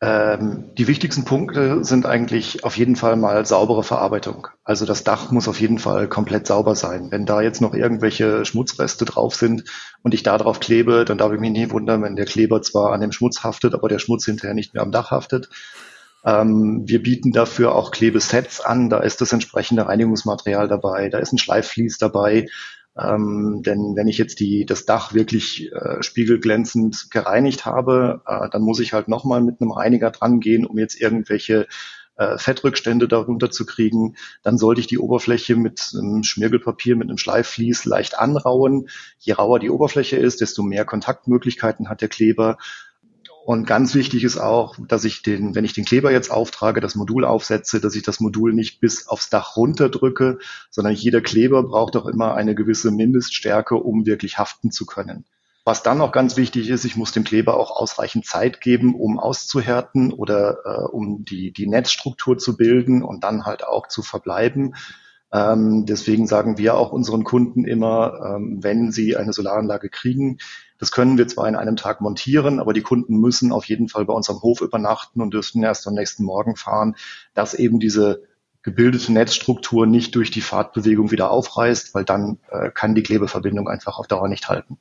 [0.00, 4.46] Ähm, die wichtigsten Punkte sind eigentlich auf jeden Fall mal saubere Verarbeitung.
[4.62, 7.10] Also das Dach muss auf jeden Fall komplett sauber sein.
[7.10, 9.64] Wenn da jetzt noch irgendwelche Schmutzreste drauf sind
[10.02, 12.92] und ich da drauf klebe, dann darf ich mich nie wundern, wenn der Kleber zwar
[12.92, 15.48] an dem Schmutz haftet, aber der Schmutz hinterher nicht mehr am Dach haftet.
[16.24, 18.90] Ähm, wir bieten dafür auch Klebesets an.
[18.90, 22.46] Da ist das entsprechende Reinigungsmaterial dabei, da ist ein Schleifvlies dabei.
[22.98, 28.62] Ähm, denn wenn ich jetzt die, das Dach wirklich äh, spiegelglänzend gereinigt habe, äh, dann
[28.62, 31.68] muss ich halt nochmal mit einem Reiniger dran gehen, um jetzt irgendwelche
[32.16, 34.16] äh, Fettrückstände darunter zu kriegen.
[34.42, 38.88] Dann sollte ich die Oberfläche mit einem Schmirgelpapier, mit einem Schleifvlies leicht anrauen.
[39.18, 42.58] Je rauer die Oberfläche ist, desto mehr Kontaktmöglichkeiten hat der Kleber.
[43.48, 46.96] Und ganz wichtig ist auch, dass ich den, wenn ich den Kleber jetzt auftrage, das
[46.96, 50.36] Modul aufsetze, dass ich das Modul nicht bis aufs Dach runterdrücke,
[50.68, 55.24] sondern jeder Kleber braucht auch immer eine gewisse Mindeststärke, um wirklich haften zu können.
[55.64, 59.18] Was dann noch ganz wichtig ist, ich muss dem Kleber auch ausreichend Zeit geben, um
[59.18, 64.74] auszuhärten oder äh, um die, die Netzstruktur zu bilden und dann halt auch zu verbleiben.
[65.32, 70.36] Ähm, deswegen sagen wir auch unseren Kunden immer, ähm, wenn sie eine Solaranlage kriegen,
[70.78, 74.04] das können wir zwar in einem Tag montieren, aber die Kunden müssen auf jeden Fall
[74.04, 76.96] bei uns am Hof übernachten und dürfen erst am nächsten Morgen fahren,
[77.34, 78.22] dass eben diese
[78.62, 83.98] gebildete Netzstruktur nicht durch die Fahrtbewegung wieder aufreißt, weil dann äh, kann die Klebeverbindung einfach
[83.98, 84.78] auf Dauer nicht halten.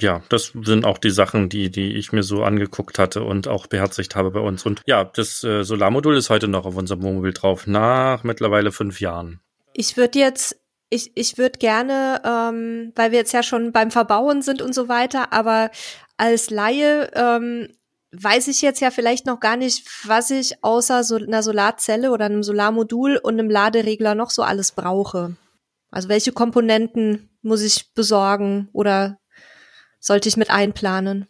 [0.00, 3.66] Ja, das sind auch die Sachen, die, die ich mir so angeguckt hatte und auch
[3.66, 4.64] beherzigt habe bei uns.
[4.64, 9.00] Und ja, das äh, Solarmodul ist heute noch auf unserem Wohnmobil drauf, nach mittlerweile fünf
[9.00, 9.40] Jahren.
[9.74, 10.56] Ich würde jetzt
[10.90, 14.88] ich, ich würde gerne, ähm, weil wir jetzt ja schon beim Verbauen sind und so
[14.88, 15.70] weiter, aber
[16.16, 17.68] als Laie ähm,
[18.12, 22.24] weiß ich jetzt ja vielleicht noch gar nicht, was ich außer so einer Solarzelle oder
[22.24, 25.36] einem Solarmodul und einem Laderegler noch so alles brauche.
[25.90, 29.18] Also welche Komponenten muss ich besorgen oder
[30.00, 31.28] sollte ich mit einplanen?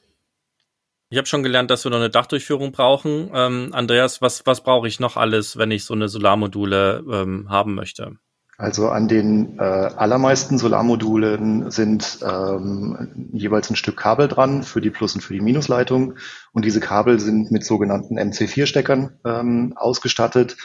[1.11, 3.31] Ich habe schon gelernt, dass wir noch eine Dachdurchführung brauchen.
[3.33, 7.75] Ähm, Andreas, was, was brauche ich noch alles, wenn ich so eine Solarmodule ähm, haben
[7.75, 8.18] möchte?
[8.61, 14.90] Also an den äh, allermeisten Solarmodulen sind ähm, jeweils ein Stück Kabel dran für die
[14.90, 16.14] Plus- und für die Minusleitung.
[16.53, 20.57] Und diese Kabel sind mit sogenannten MC4-Steckern ähm, ausgestattet.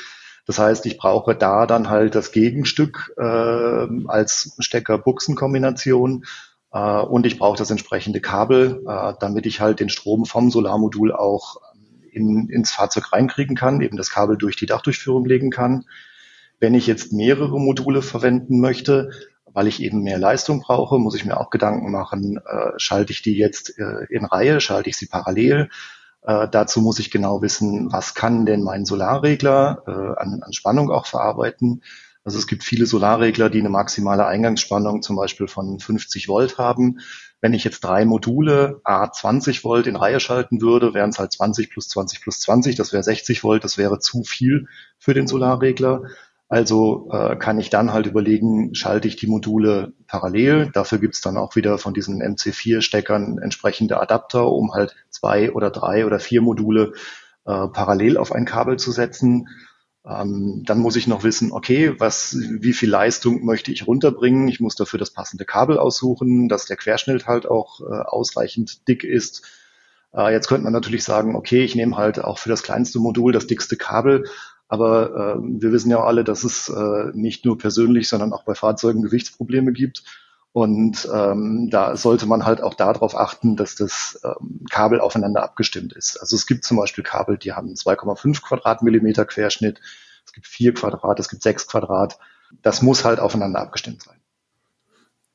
[0.48, 3.22] Das heißt, ich brauche da dann halt das Gegenstück äh,
[4.08, 6.26] als Stecker-Buchsen-Kombination
[6.72, 11.14] äh, und ich brauche das entsprechende Kabel, äh, damit ich halt den Strom vom Solarmodul
[11.14, 11.58] auch
[12.12, 15.86] in, ins Fahrzeug reinkriegen kann, eben das Kabel durch die Dachdurchführung legen kann.
[16.64, 19.12] Wenn ich jetzt mehrere Module verwenden möchte,
[19.48, 23.22] weil ich eben mehr Leistung brauche, muss ich mir auch Gedanken machen, äh, schalte ich
[23.22, 25.70] die jetzt äh, in Reihe, schalte ich sie parallel.
[26.22, 31.06] Äh, dazu muss ich genau wissen, was kann denn mein Solarregler an, an Spannung auch
[31.06, 31.84] verarbeiten.
[32.24, 37.00] Also es gibt viele Solarregler, die eine maximale Eingangsspannung zum Beispiel von 50 Volt haben.
[37.42, 41.34] Wenn ich jetzt drei Module A 20 Volt in Reihe schalten würde, wären es halt
[41.34, 45.28] 20 plus 20 plus 20, das wäre 60 Volt, das wäre zu viel für den
[45.28, 46.04] Solarregler.
[46.54, 50.70] Also äh, kann ich dann halt überlegen, schalte ich die Module parallel.
[50.72, 56.06] Dafür gibt's dann auch wieder von diesen MC4-Steckern entsprechende Adapter, um halt zwei oder drei
[56.06, 56.94] oder vier Module
[57.46, 59.50] äh, parallel auf ein Kabel zu setzen.
[60.08, 64.48] Ähm, dann muss ich noch wissen, okay, was, wie viel Leistung möchte ich runterbringen?
[64.48, 69.04] Ich muss dafür das passende Kabel aussuchen, dass der Querschnitt halt auch äh, ausreichend dick
[69.04, 69.42] ist.
[70.16, 73.32] Äh, jetzt könnte man natürlich sagen, okay, ich nehme halt auch für das kleinste Modul
[73.32, 74.26] das dickste Kabel,
[74.74, 78.56] aber äh, wir wissen ja alle, dass es äh, nicht nur persönlich, sondern auch bei
[78.56, 80.04] Fahrzeugen Gewichtsprobleme gibt.
[80.52, 85.94] Und ähm, da sollte man halt auch darauf achten, dass das ähm, Kabel aufeinander abgestimmt
[85.94, 86.18] ist.
[86.18, 89.80] Also es gibt zum Beispiel Kabel, die haben 2,5 Quadratmillimeter Querschnitt,
[90.26, 92.18] es gibt 4 Quadrat, es gibt 6 Quadrat.
[92.64, 94.23] Das muss halt aufeinander abgestimmt sein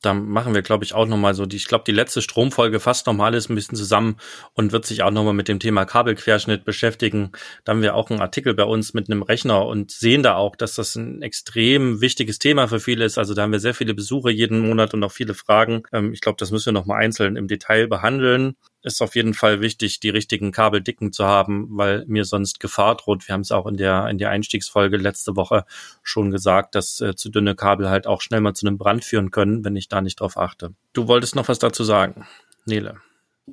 [0.00, 3.06] da machen wir, glaube ich, auch nochmal so, die, ich glaube, die letzte Stromfolge fasst
[3.06, 4.16] nochmal alles ein bisschen zusammen
[4.54, 7.32] und wird sich auch nochmal mit dem Thema Kabelquerschnitt beschäftigen.
[7.64, 10.54] Da haben wir auch einen Artikel bei uns mit einem Rechner und sehen da auch,
[10.54, 13.18] dass das ein extrem wichtiges Thema für viele ist.
[13.18, 15.82] Also da haben wir sehr viele Besuche jeden Monat und auch viele Fragen.
[15.92, 19.60] Ähm, ich glaube, das müssen wir nochmal einzeln im Detail behandeln ist auf jeden Fall
[19.60, 23.26] wichtig, die richtigen Kabeldicken zu haben, weil mir sonst Gefahr droht.
[23.26, 25.64] Wir haben es auch in der, in der Einstiegsfolge letzte Woche
[26.02, 29.30] schon gesagt, dass äh, zu dünne Kabel halt auch schnell mal zu einem Brand führen
[29.30, 30.74] können, wenn ich da nicht drauf achte.
[30.92, 32.26] Du wolltest noch was dazu sagen,
[32.66, 33.00] Nele.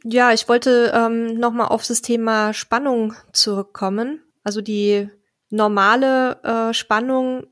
[0.03, 4.21] Ja, ich wollte ähm, nochmal auf das Thema Spannung zurückkommen.
[4.43, 5.09] Also die
[5.49, 7.47] normale äh, Spannung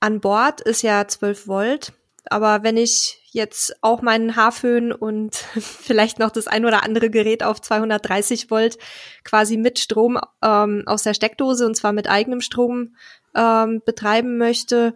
[0.00, 1.92] an Bord ist ja 12 Volt.
[2.30, 7.42] Aber wenn ich jetzt auch meinen Haarföhn und vielleicht noch das ein oder andere Gerät
[7.42, 8.78] auf 230 Volt
[9.24, 12.96] quasi mit Strom ähm, aus der Steckdose und zwar mit eigenem Strom
[13.34, 14.94] ähm, betreiben möchte,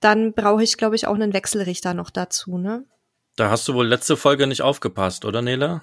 [0.00, 2.84] dann brauche ich, glaube ich, auch einen Wechselrichter noch dazu, ne?
[3.36, 5.82] Da hast du wohl letzte Folge nicht aufgepasst, oder Nela?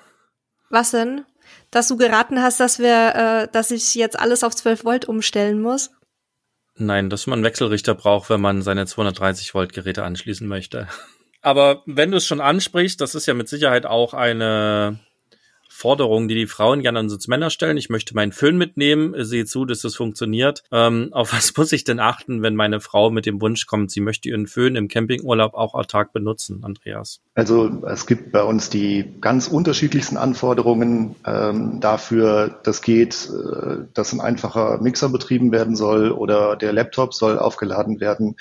[0.69, 1.25] Was denn?
[1.69, 5.61] Dass du geraten hast, dass wir, äh, dass ich jetzt alles auf 12 Volt umstellen
[5.61, 5.91] muss?
[6.75, 10.87] Nein, dass man einen Wechselrichter braucht, wenn man seine 230 Volt Geräte anschließen möchte.
[11.41, 14.99] Aber wenn du es schon ansprichst, das ist ja mit Sicherheit auch eine
[15.81, 17.75] Forderung, die die Frauen gerne an uns Männer stellen.
[17.75, 20.63] Ich möchte meinen Föhn mitnehmen, sehe zu, dass das funktioniert.
[20.71, 23.99] Ähm, auf was muss ich denn achten, wenn meine Frau mit dem Wunsch kommt, sie
[23.99, 27.21] möchte ihren Föhn im Campingurlaub auch autark benutzen, Andreas?
[27.33, 32.59] Also es gibt bei uns die ganz unterschiedlichsten Anforderungen ähm, dafür.
[32.63, 37.99] Das geht, äh, dass ein einfacher Mixer betrieben werden soll oder der Laptop soll aufgeladen
[37.99, 38.35] werden.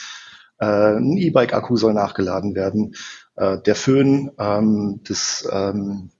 [0.58, 0.66] Äh,
[0.98, 2.94] ein E-Bike-Akku soll nachgeladen werden.
[3.36, 6.10] Äh, der Föhn, ähm, das, ähm,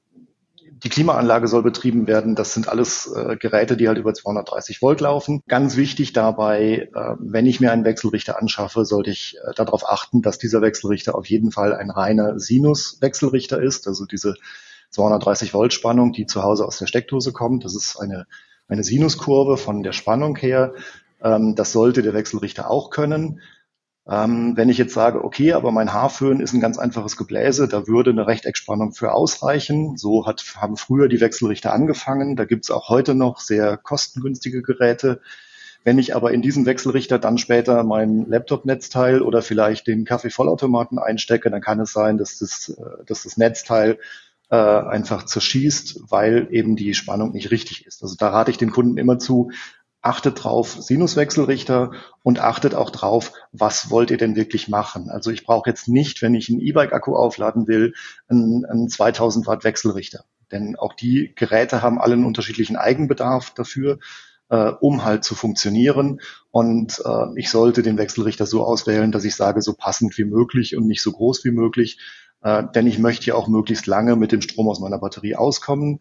[0.83, 2.35] die Klimaanlage soll betrieben werden.
[2.35, 5.43] Das sind alles äh, Geräte, die halt über 230 Volt laufen.
[5.47, 10.23] Ganz wichtig dabei, äh, wenn ich mir einen Wechselrichter anschaffe, sollte ich äh, darauf achten,
[10.23, 13.87] dass dieser Wechselrichter auf jeden Fall ein reiner Sinus-Wechselrichter ist.
[13.89, 14.35] Also diese
[14.91, 17.65] 230 Volt Spannung, die zu Hause aus der Steckdose kommt.
[17.65, 18.27] Das ist eine,
[18.69, 20.73] eine Sinuskurve von der Spannung her.
[21.23, 23.41] Ähm, das sollte der Wechselrichter auch können.
[24.11, 27.87] Ähm, wenn ich jetzt sage, okay, aber mein Haarföhn ist ein ganz einfaches Gebläse, da
[27.87, 29.97] würde eine Rechteckspannung für ausreichen.
[29.97, 32.35] So hat, haben früher die Wechselrichter angefangen.
[32.35, 35.21] Da gibt es auch heute noch sehr kostengünstige Geräte.
[35.85, 41.49] Wenn ich aber in diesen Wechselrichter dann später mein Laptop-Netzteil oder vielleicht den Kaffeevollautomaten einstecke,
[41.49, 43.97] dann kann es sein, dass das, äh, dass das Netzteil
[44.51, 48.03] äh, einfach zerschießt, weil eben die Spannung nicht richtig ist.
[48.03, 49.53] Also da rate ich den Kunden immer zu,
[50.03, 51.93] achtet drauf Sinuswechselrichter
[52.23, 55.11] und achtet auch drauf, was wollt ihr denn wirklich machen.
[55.11, 57.95] Also ich brauche jetzt nicht, wenn ich einen E-Bike-Akku aufladen will,
[58.29, 60.25] einen, einen 2000 Watt Wechselrichter.
[60.53, 63.99] Denn auch die Geräte haben alle einen unterschiedlichen Eigenbedarf dafür.
[64.51, 66.21] äh, um halt zu funktionieren.
[66.51, 70.77] Und äh, ich sollte den Wechselrichter so auswählen, dass ich sage, so passend wie möglich
[70.77, 71.99] und nicht so groß wie möglich.
[72.43, 76.01] Äh, denn ich möchte ja auch möglichst lange mit dem Strom aus meiner Batterie auskommen.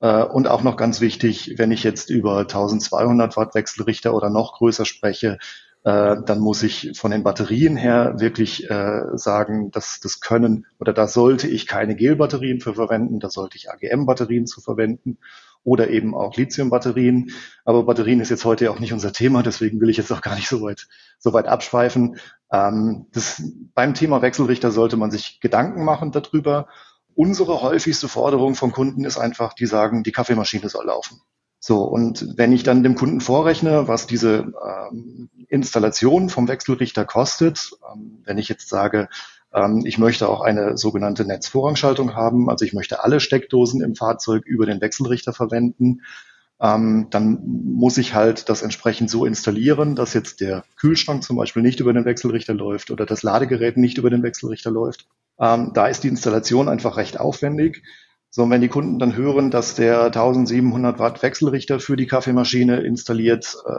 [0.00, 4.54] Äh, und auch noch ganz wichtig, wenn ich jetzt über 1200 Watt Wechselrichter oder noch
[4.58, 5.38] größer spreche,
[5.84, 10.92] äh, dann muss ich von den Batterien her wirklich äh, sagen, dass das können oder
[10.92, 15.18] da sollte ich keine Gel-Batterien für verwenden, da sollte ich AGM-Batterien zu verwenden
[15.62, 17.32] oder eben auch Lithium-Batterien.
[17.64, 20.34] Aber Batterien ist jetzt heute auch nicht unser Thema, deswegen will ich jetzt auch gar
[20.34, 20.88] nicht so weit,
[21.18, 22.18] so weit abschweifen.
[22.50, 23.42] Ähm, das,
[23.74, 26.68] beim Thema Wechselrichter sollte man sich Gedanken machen darüber.
[27.16, 31.22] Unsere häufigste Forderung von Kunden ist einfach, die sagen, die Kaffeemaschine soll laufen.
[31.58, 37.70] So, und wenn ich dann dem Kunden vorrechne, was diese ähm, Installation vom Wechselrichter kostet,
[37.90, 39.08] ähm, wenn ich jetzt sage,
[39.54, 44.44] ähm, ich möchte auch eine sogenannte Netzvorrangschaltung haben, also ich möchte alle Steckdosen im Fahrzeug
[44.44, 46.02] über den Wechselrichter verwenden,
[46.60, 51.62] ähm, dann muss ich halt das entsprechend so installieren, dass jetzt der Kühlschrank zum Beispiel
[51.62, 55.08] nicht über den Wechselrichter läuft oder das Ladegerät nicht über den Wechselrichter läuft.
[55.40, 57.82] Ähm, da ist die Installation einfach recht aufwendig.
[58.30, 62.80] So, und wenn die Kunden dann hören, dass der 1700 Watt Wechselrichter für die Kaffeemaschine
[62.80, 63.70] installiert äh,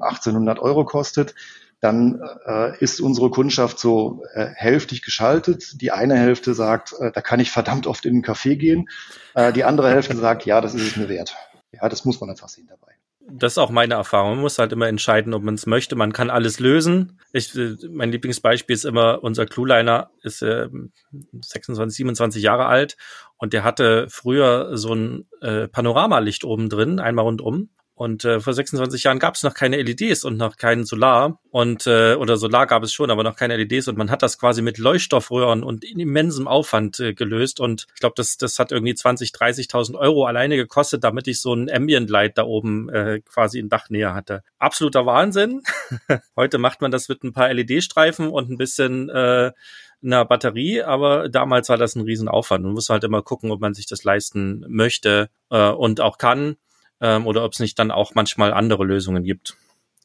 [0.00, 1.34] 1800 Euro kostet,
[1.80, 5.80] dann äh, ist unsere Kundschaft so äh, hälftig geschaltet.
[5.80, 8.88] Die eine Hälfte sagt, äh, da kann ich verdammt oft in den Café gehen.
[9.34, 11.36] Äh, die andere Hälfte sagt, ja, das ist es mir wert.
[11.72, 12.91] Ja, das muss man einfach sehen dabei.
[13.30, 14.32] Das ist auch meine Erfahrung.
[14.32, 15.96] Man muss halt immer entscheiden, ob man es möchte.
[15.96, 17.20] Man kann alles lösen.
[17.32, 20.68] Ich, äh, mein Lieblingsbeispiel ist immer, unser Clueliner ist äh,
[21.40, 22.96] 26, 27 Jahre alt
[23.36, 27.70] und der hatte früher so ein äh, Panoramalicht oben drin, einmal rundum.
[28.02, 31.38] Und äh, vor 26 Jahren gab es noch keine LEDs und noch keinen Solar.
[31.50, 33.86] Und äh, oder Solar gab es schon, aber noch keine LEDs.
[33.86, 37.60] Und man hat das quasi mit Leuchtstoffröhren und in immensem Aufwand äh, gelöst.
[37.60, 41.54] Und ich glaube, das, das hat irgendwie 20, 30.000 Euro alleine gekostet, damit ich so
[41.54, 44.42] ein Ambient Light da oben äh, quasi in Dachnähe hatte.
[44.58, 45.62] Absoluter Wahnsinn.
[46.36, 49.52] Heute macht man das mit ein paar LED-Streifen und ein bisschen äh,
[50.02, 52.64] einer Batterie, aber damals war das ein Riesenaufwand.
[52.64, 56.56] Man muss halt immer gucken, ob man sich das leisten möchte äh, und auch kann
[57.02, 59.56] ähm, oder ob es nicht dann auch manchmal andere Lösungen gibt.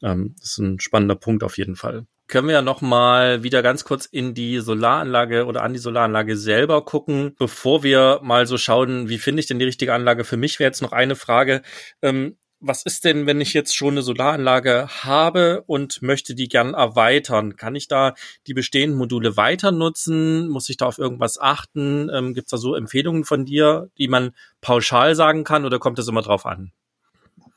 [0.02, 2.06] Ähm, das ist ein spannender Punkt auf jeden Fall.
[2.28, 6.36] Können wir ja noch mal wieder ganz kurz in die Solaranlage oder an die Solaranlage
[6.36, 10.26] selber gucken, bevor wir mal so schauen, wie finde ich denn die richtige Anlage?
[10.26, 11.62] Für mich wäre jetzt noch eine Frage.
[12.02, 16.74] Ähm, was ist denn, wenn ich jetzt schon eine Solaranlage habe und möchte die gern
[16.74, 17.56] erweitern?
[17.56, 18.16] Kann ich da
[18.48, 20.50] die bestehenden Module weiter nutzen?
[20.50, 22.10] Muss ich da auf irgendwas achten?
[22.12, 26.00] Ähm, Gibt es da so Empfehlungen von dir, die man pauschal sagen kann oder kommt
[26.00, 26.72] das immer drauf an?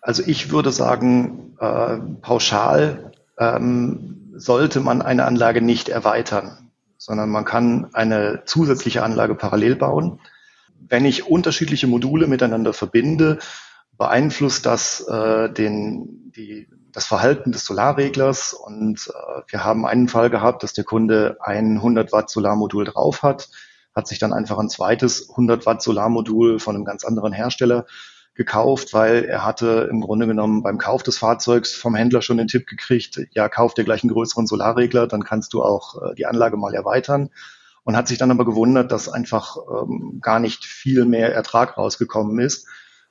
[0.00, 7.44] Also ich würde sagen, äh, pauschal ähm, sollte man eine Anlage nicht erweitern, sondern man
[7.44, 10.20] kann eine zusätzliche Anlage parallel bauen.
[10.88, 13.38] Wenn ich unterschiedliche Module miteinander verbinde,
[13.98, 18.54] beeinflusst das äh, den, die, das Verhalten des Solarreglers.
[18.54, 23.22] Und äh, wir haben einen Fall gehabt, dass der Kunde ein 100 Watt Solarmodul drauf
[23.22, 23.50] hat,
[23.94, 27.84] hat sich dann einfach ein zweites 100 Watt Solarmodul von einem ganz anderen Hersteller
[28.40, 32.48] gekauft, weil er hatte im Grunde genommen beim Kauf des Fahrzeugs vom Händler schon den
[32.48, 36.24] Tipp gekriegt, ja, kauf dir gleich einen größeren Solarregler, dann kannst du auch äh, die
[36.24, 37.28] Anlage mal erweitern.
[37.84, 42.38] Und hat sich dann aber gewundert, dass einfach ähm, gar nicht viel mehr Ertrag rausgekommen
[42.38, 42.66] ist,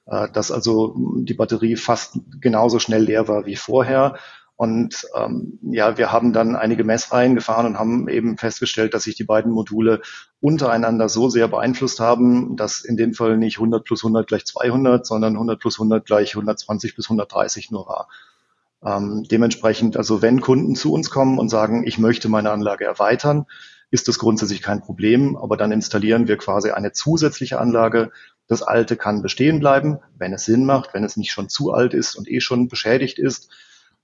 [0.07, 4.17] äh, dass also die Batterie fast genauso schnell leer war wie vorher
[4.59, 9.15] und ähm, ja, wir haben dann einige Messreihen gefahren und haben eben festgestellt, dass sich
[9.15, 10.01] die beiden Module
[10.41, 15.07] untereinander so sehr beeinflusst haben, dass in dem Fall nicht 100 plus 100 gleich 200,
[15.07, 18.09] sondern 100 plus 100 gleich 120 bis 130 nur war.
[18.83, 23.45] Ähm, dementsprechend, also wenn Kunden zu uns kommen und sagen, ich möchte meine Anlage erweitern,
[23.91, 28.11] ist das grundsätzlich kein Problem, aber dann installieren wir quasi eine zusätzliche Anlage.
[28.47, 31.93] Das alte kann bestehen bleiben, wenn es Sinn macht, wenn es nicht schon zu alt
[31.93, 33.49] ist und eh schon beschädigt ist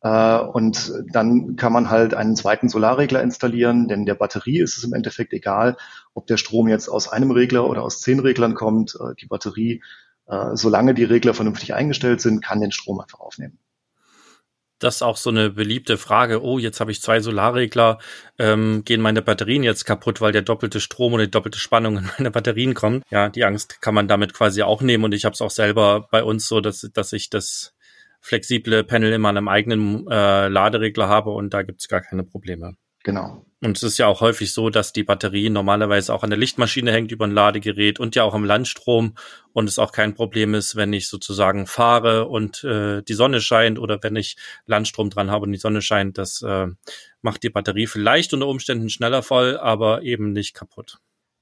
[0.10, 4.94] und dann kann man halt einen zweiten Solarregler installieren, denn der Batterie ist es im
[4.94, 5.78] Endeffekt egal,
[6.14, 8.96] ob der Strom jetzt aus einem Regler oder aus zehn Reglern kommt.
[8.96, 9.82] Äh, die Batterie,
[10.28, 13.58] äh, solange die Regler vernünftig eingestellt sind, kann den Strom einfach aufnehmen
[14.80, 16.44] das ist auch so eine beliebte Frage.
[16.44, 18.00] Oh, jetzt habe ich zwei Solarregler,
[18.38, 22.10] ähm, gehen meine Batterien jetzt kaputt, weil der doppelte Strom oder die doppelte Spannung in
[22.18, 23.04] meine Batterien kommt.
[23.10, 26.08] Ja, die Angst kann man damit quasi auch nehmen und ich habe es auch selber
[26.12, 27.75] bei uns so, dass, dass ich das
[28.26, 32.76] flexible Panel immer an einem eigenen äh, Laderegler habe und da gibt's gar keine Probleme.
[33.04, 33.46] Genau.
[33.62, 36.92] Und es ist ja auch häufig so, dass die Batterie normalerweise auch an der Lichtmaschine
[36.92, 39.14] hängt über ein Ladegerät und ja auch im Landstrom
[39.54, 43.78] und es auch kein Problem ist, wenn ich sozusagen fahre und äh, die Sonne scheint
[43.78, 46.68] oder wenn ich Landstrom dran habe und die Sonne scheint, das äh,
[47.22, 50.98] macht die Batterie vielleicht unter Umständen schneller voll, aber eben nicht kaputt.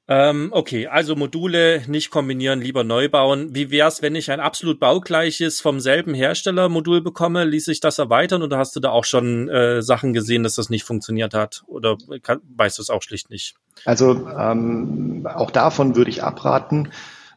[0.07, 3.55] Ähm, okay, also Module nicht kombinieren, lieber neu bauen.
[3.55, 7.45] Wie wär's, wenn ich ein absolut baugleiches vom selben Hersteller Modul bekomme?
[7.45, 10.69] Ließ sich das erweitern oder hast du da auch schon äh, Sachen gesehen, dass das
[10.69, 11.63] nicht funktioniert hat?
[11.67, 13.55] Oder kann, weißt du es auch schlicht nicht?
[13.85, 16.91] Also ähm, auch davon würde ich abraten.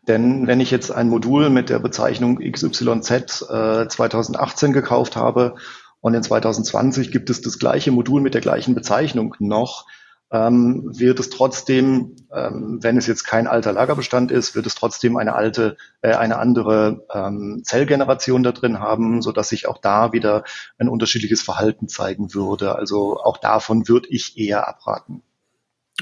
[0.09, 3.11] Denn wenn ich jetzt ein Modul mit der Bezeichnung XYZ
[3.49, 5.55] äh, 2018 gekauft habe
[6.01, 9.87] und in 2020 gibt es das gleiche Modul mit der gleichen Bezeichnung noch,
[10.31, 15.17] ähm, wird es trotzdem, ähm, wenn es jetzt kein alter Lagerbestand ist, wird es trotzdem
[15.17, 20.13] eine alte, äh, eine andere ähm, Zellgeneration da drin haben, so dass sich auch da
[20.13, 20.45] wieder
[20.79, 22.75] ein unterschiedliches Verhalten zeigen würde.
[22.75, 25.23] Also auch davon würde ich eher abraten.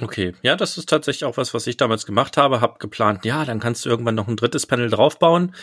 [0.00, 2.60] Okay, ja, das ist tatsächlich auch was, was ich damals gemacht habe.
[2.60, 5.54] Hab geplant, ja, dann kannst du irgendwann noch ein drittes Panel draufbauen.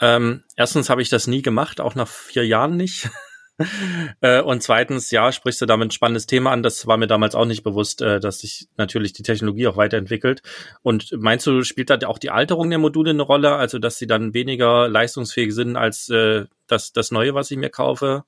[0.00, 3.08] Ähm, erstens habe ich das nie gemacht, auch nach vier Jahren nicht.
[4.20, 6.62] Äh, und zweitens, ja, sprichst du damit ein spannendes Thema an.
[6.62, 10.42] Das war mir damals auch nicht bewusst, äh, dass sich natürlich die Technologie auch weiterentwickelt.
[10.82, 13.54] Und meinst du, spielt da auch die Alterung der Module eine Rolle?
[13.54, 17.70] Also, dass sie dann weniger leistungsfähig sind als äh, das, das Neue, was ich mir
[17.70, 18.24] kaufe?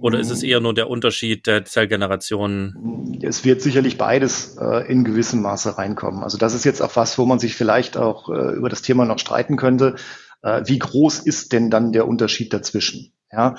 [0.00, 3.18] Oder ist es eher nur der Unterschied der Zellgeneration?
[3.22, 6.22] Es wird sicherlich beides äh, in gewissem Maße reinkommen.
[6.22, 9.04] Also das ist jetzt auch was, wo man sich vielleicht auch äh, über das Thema
[9.04, 9.96] noch streiten könnte.
[10.42, 13.12] Äh, wie groß ist denn dann der Unterschied dazwischen?
[13.32, 13.56] Ja,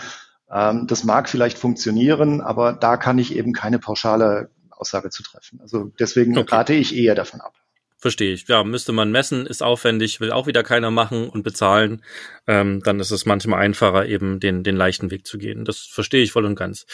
[0.52, 5.60] ähm, das mag vielleicht funktionieren, aber da kann ich eben keine pauschale Aussage zu treffen.
[5.62, 6.56] Also deswegen okay.
[6.56, 7.54] rate ich eher davon ab.
[8.00, 8.48] Verstehe ich.
[8.48, 12.04] Ja, müsste man messen, ist aufwendig, will auch wieder keiner machen und bezahlen.
[12.46, 15.66] Ähm, dann ist es manchmal einfacher, eben den, den leichten Weg zu gehen.
[15.66, 16.86] Das verstehe ich voll und ganz.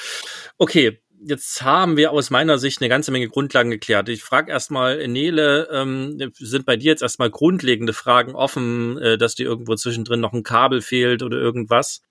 [0.58, 4.08] Okay, jetzt haben wir aus meiner Sicht eine ganze Menge Grundlagen geklärt.
[4.08, 9.36] Ich frage erstmal, Nele, ähm, sind bei dir jetzt erstmal grundlegende Fragen offen, äh, dass
[9.36, 12.02] dir irgendwo zwischendrin noch ein Kabel fehlt oder irgendwas?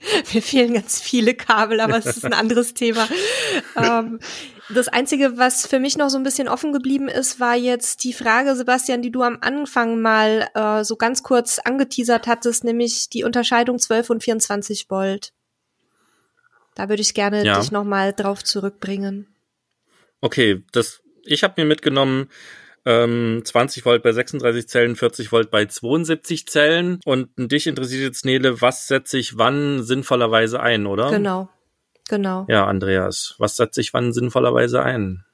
[0.32, 3.08] Mir fehlen ganz viele Kabel, aber es ist ein anderes Thema.
[3.76, 4.20] Ähm,
[4.68, 8.12] das Einzige, was für mich noch so ein bisschen offen geblieben ist, war jetzt die
[8.12, 13.24] Frage, Sebastian, die du am Anfang mal äh, so ganz kurz angeteasert hattest, nämlich die
[13.24, 15.32] Unterscheidung 12 und 24 Volt.
[16.74, 17.58] Da würde ich gerne ja.
[17.58, 19.26] dich nochmal drauf zurückbringen.
[20.20, 22.28] Okay, das, ich habe mir mitgenommen,
[22.90, 27.00] ähm, 20 Volt bei 36 Zellen, 40 Volt bei 72 Zellen.
[27.04, 31.10] Und dich interessiert jetzt, Nele, was setze ich wann sinnvollerweise ein, oder?
[31.10, 31.48] Genau,
[32.08, 32.46] genau.
[32.48, 35.24] Ja, Andreas, was setze ich wann sinnvollerweise ein?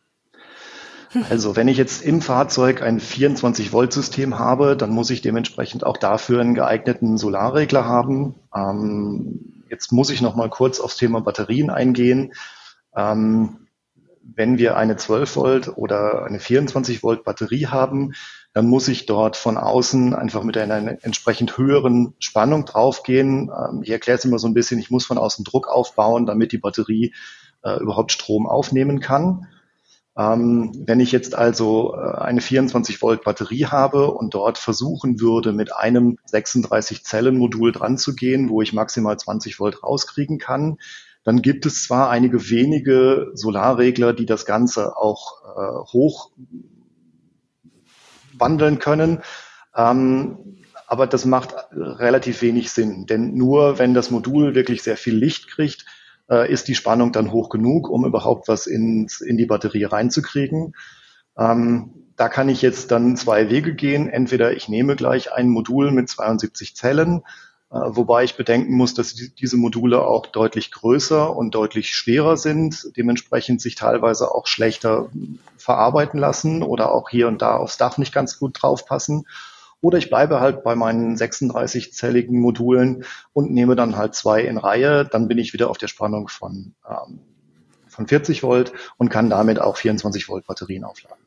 [1.31, 6.41] Also wenn ich jetzt im Fahrzeug ein 24-Volt-System habe, dann muss ich dementsprechend auch dafür
[6.41, 8.35] einen geeigneten Solarregler haben.
[8.55, 12.35] Ähm, jetzt muss ich noch mal kurz aufs Thema Batterien eingehen.
[12.95, 13.66] Ähm,
[14.35, 18.15] wenn wir eine 12 Volt oder eine 24 Volt Batterie haben,
[18.53, 23.51] dann muss ich dort von außen einfach mit einer entsprechend höheren Spannung draufgehen.
[23.51, 26.53] Ähm, ich erkläre es immer so ein bisschen, ich muss von außen Druck aufbauen, damit
[26.53, 27.15] die Batterie
[27.63, 29.47] äh, überhaupt Strom aufnehmen kann.
[30.19, 35.53] Ähm, wenn ich jetzt also äh, eine 24 Volt Batterie habe und dort versuchen würde,
[35.53, 40.79] mit einem 36 Zellen Modul dran zu gehen, wo ich maximal 20 Volt rauskriegen kann,
[41.27, 46.31] dann gibt es zwar einige wenige Solarregler, die das Ganze auch äh, hoch
[48.39, 49.23] wandeln können,
[49.75, 50.39] ähm,
[50.87, 55.49] aber das macht relativ wenig Sinn, denn nur wenn das Modul wirklich sehr viel Licht
[55.49, 55.85] kriegt,
[56.31, 60.77] äh, ist die Spannung dann hoch genug, um überhaupt was ins, in die Batterie reinzukriegen.
[61.37, 64.09] Ähm, da kann ich jetzt dann zwei Wege gehen.
[64.09, 67.23] Entweder ich nehme gleich ein Modul mit 72 Zellen
[67.71, 73.61] wobei ich bedenken muss, dass diese Module auch deutlich größer und deutlich schwerer sind, dementsprechend
[73.61, 75.11] sich teilweise auch schlechter
[75.57, 79.27] verarbeiten lassen oder auch hier und da aufs Dach nicht ganz gut draufpassen.
[79.81, 85.05] Oder ich bleibe halt bei meinen 36-zelligen Modulen und nehme dann halt zwei in Reihe.
[85.05, 87.21] Dann bin ich wieder auf der Spannung von, ähm,
[87.89, 91.23] von 40 Volt und kann damit auch 24 Volt Batterien aufladen.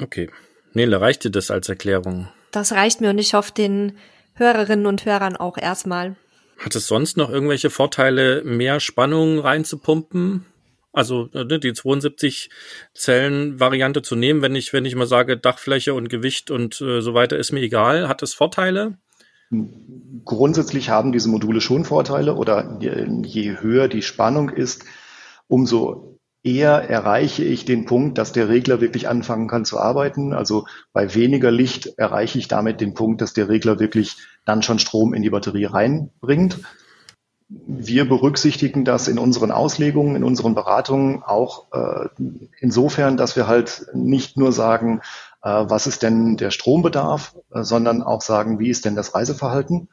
[0.00, 0.30] Okay.
[0.72, 2.28] Nele, reicht dir das als Erklärung?
[2.50, 3.96] Das reicht mir und ich hoffe, den
[4.34, 6.16] Hörerinnen und Hörern auch erstmal.
[6.58, 10.46] Hat es sonst noch irgendwelche Vorteile, mehr Spannung reinzupumpen?
[10.92, 12.50] Also ne, die 72
[12.94, 17.00] Zellen Variante zu nehmen, wenn ich wenn ich mal sage Dachfläche und Gewicht und äh,
[17.00, 18.96] so weiter ist mir egal, hat es Vorteile?
[20.24, 24.84] Grundsätzlich haben diese Module schon Vorteile oder je, je höher die Spannung ist,
[25.48, 26.13] umso
[26.44, 30.34] eher erreiche ich den Punkt, dass der Regler wirklich anfangen kann zu arbeiten.
[30.34, 34.78] Also bei weniger Licht erreiche ich damit den Punkt, dass der Regler wirklich dann schon
[34.78, 36.60] Strom in die Batterie reinbringt.
[37.48, 42.08] Wir berücksichtigen das in unseren Auslegungen, in unseren Beratungen auch äh,
[42.60, 45.00] insofern, dass wir halt nicht nur sagen,
[45.42, 49.88] äh, was ist denn der Strombedarf, äh, sondern auch sagen, wie ist denn das Reiseverhalten.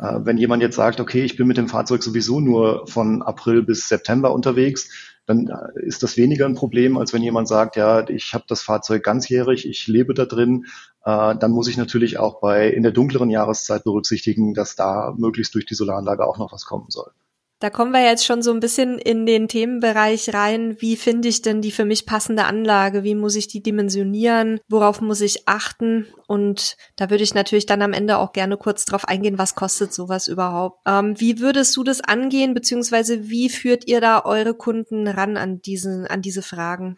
[0.00, 3.62] Äh, wenn jemand jetzt sagt, okay, ich bin mit dem Fahrzeug sowieso nur von April
[3.62, 4.88] bis September unterwegs,
[5.30, 9.04] dann ist das weniger ein Problem, als wenn jemand sagt, ja, ich habe das Fahrzeug
[9.04, 10.66] ganzjährig, ich lebe da drin.
[11.04, 15.54] Äh, dann muss ich natürlich auch bei in der dunkleren Jahreszeit berücksichtigen, dass da möglichst
[15.54, 17.12] durch die Solaranlage auch noch was kommen soll.
[17.60, 20.76] Da kommen wir jetzt schon so ein bisschen in den Themenbereich rein.
[20.80, 23.04] Wie finde ich denn die für mich passende Anlage?
[23.04, 24.60] Wie muss ich die dimensionieren?
[24.66, 26.06] Worauf muss ich achten?
[26.26, 29.92] Und da würde ich natürlich dann am Ende auch gerne kurz drauf eingehen, was kostet
[29.92, 30.80] sowas überhaupt?
[30.86, 32.54] Ähm, wie würdest du das angehen?
[32.54, 36.96] Beziehungsweise wie führt ihr da eure Kunden ran an diesen, an diese Fragen?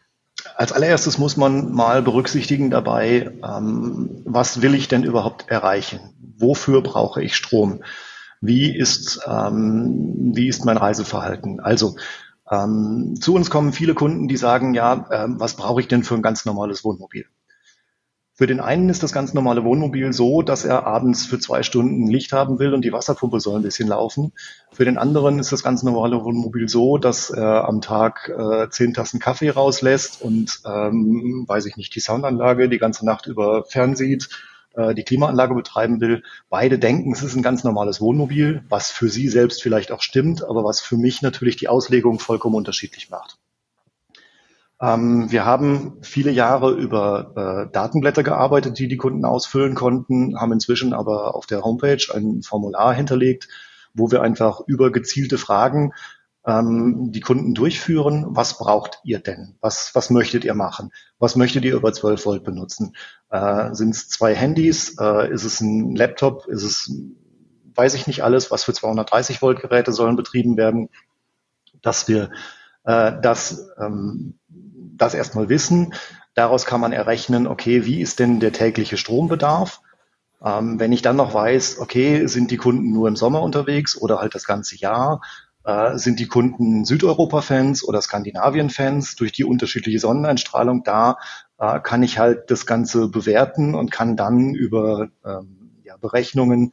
[0.54, 5.98] Als allererstes muss man mal berücksichtigen dabei, ähm, was will ich denn überhaupt erreichen?
[6.38, 7.80] Wofür brauche ich Strom?
[8.43, 11.61] Wie ist, ähm, wie ist mein Reiseverhalten?
[11.61, 11.95] Also
[12.51, 16.16] ähm, zu uns kommen viele Kunden, die sagen, ja, ähm, was brauche ich denn für
[16.16, 17.24] ein ganz normales Wohnmobil?
[18.34, 22.09] Für den einen ist das ganz normale Wohnmobil so, dass er abends für zwei Stunden
[22.09, 24.32] Licht haben will und die Wasserpumpe soll ein bisschen laufen.
[24.72, 28.95] Für den anderen ist das ganz normale Wohnmobil so, dass er am Tag äh, zehn
[28.95, 34.30] Tassen Kaffee rauslässt und, ähm, weiß ich nicht, die Soundanlage die ganze Nacht über fernsieht
[34.74, 36.22] äh, die Klimaanlage betreiben will.
[36.48, 40.44] Beide denken, es ist ein ganz normales Wohnmobil, was für sie selbst vielleicht auch stimmt,
[40.44, 43.38] aber was für mich natürlich die Auslegung vollkommen unterschiedlich macht.
[44.80, 50.52] Ähm, wir haben viele Jahre über äh, Datenblätter gearbeitet, die die Kunden ausfüllen konnten, haben
[50.52, 53.48] inzwischen aber auf der Homepage ein Formular hinterlegt,
[53.94, 55.92] wo wir einfach über gezielte Fragen
[56.47, 58.26] ähm, die Kunden durchführen.
[58.28, 59.57] Was braucht ihr denn?
[59.61, 60.90] Was, was möchtet ihr machen?
[61.18, 62.95] Was möchtet ihr über 12 Volt benutzen?
[63.30, 64.97] Äh, Sind es zwei Handys?
[64.99, 66.47] Äh, ist es ein Laptop?
[66.47, 66.93] Ist es,
[67.74, 70.88] weiß ich nicht alles, was für 230 Volt Geräte sollen betrieben werden?
[71.80, 72.30] Dass wir
[72.84, 75.95] äh, das, ähm, das erstmal wissen.
[76.34, 79.80] Daraus kann man errechnen, okay, wie ist denn der tägliche Strombedarf?
[80.45, 84.18] Ähm, wenn ich dann noch weiß, okay, sind die Kunden nur im Sommer unterwegs oder
[84.18, 85.20] halt das ganze Jahr,
[85.64, 91.18] äh, sind die Kunden Südeuropa-Fans oder Skandinavien-Fans durch die unterschiedliche Sonneneinstrahlung da,
[91.58, 96.72] äh, kann ich halt das Ganze bewerten und kann dann über ähm, ja, Berechnungen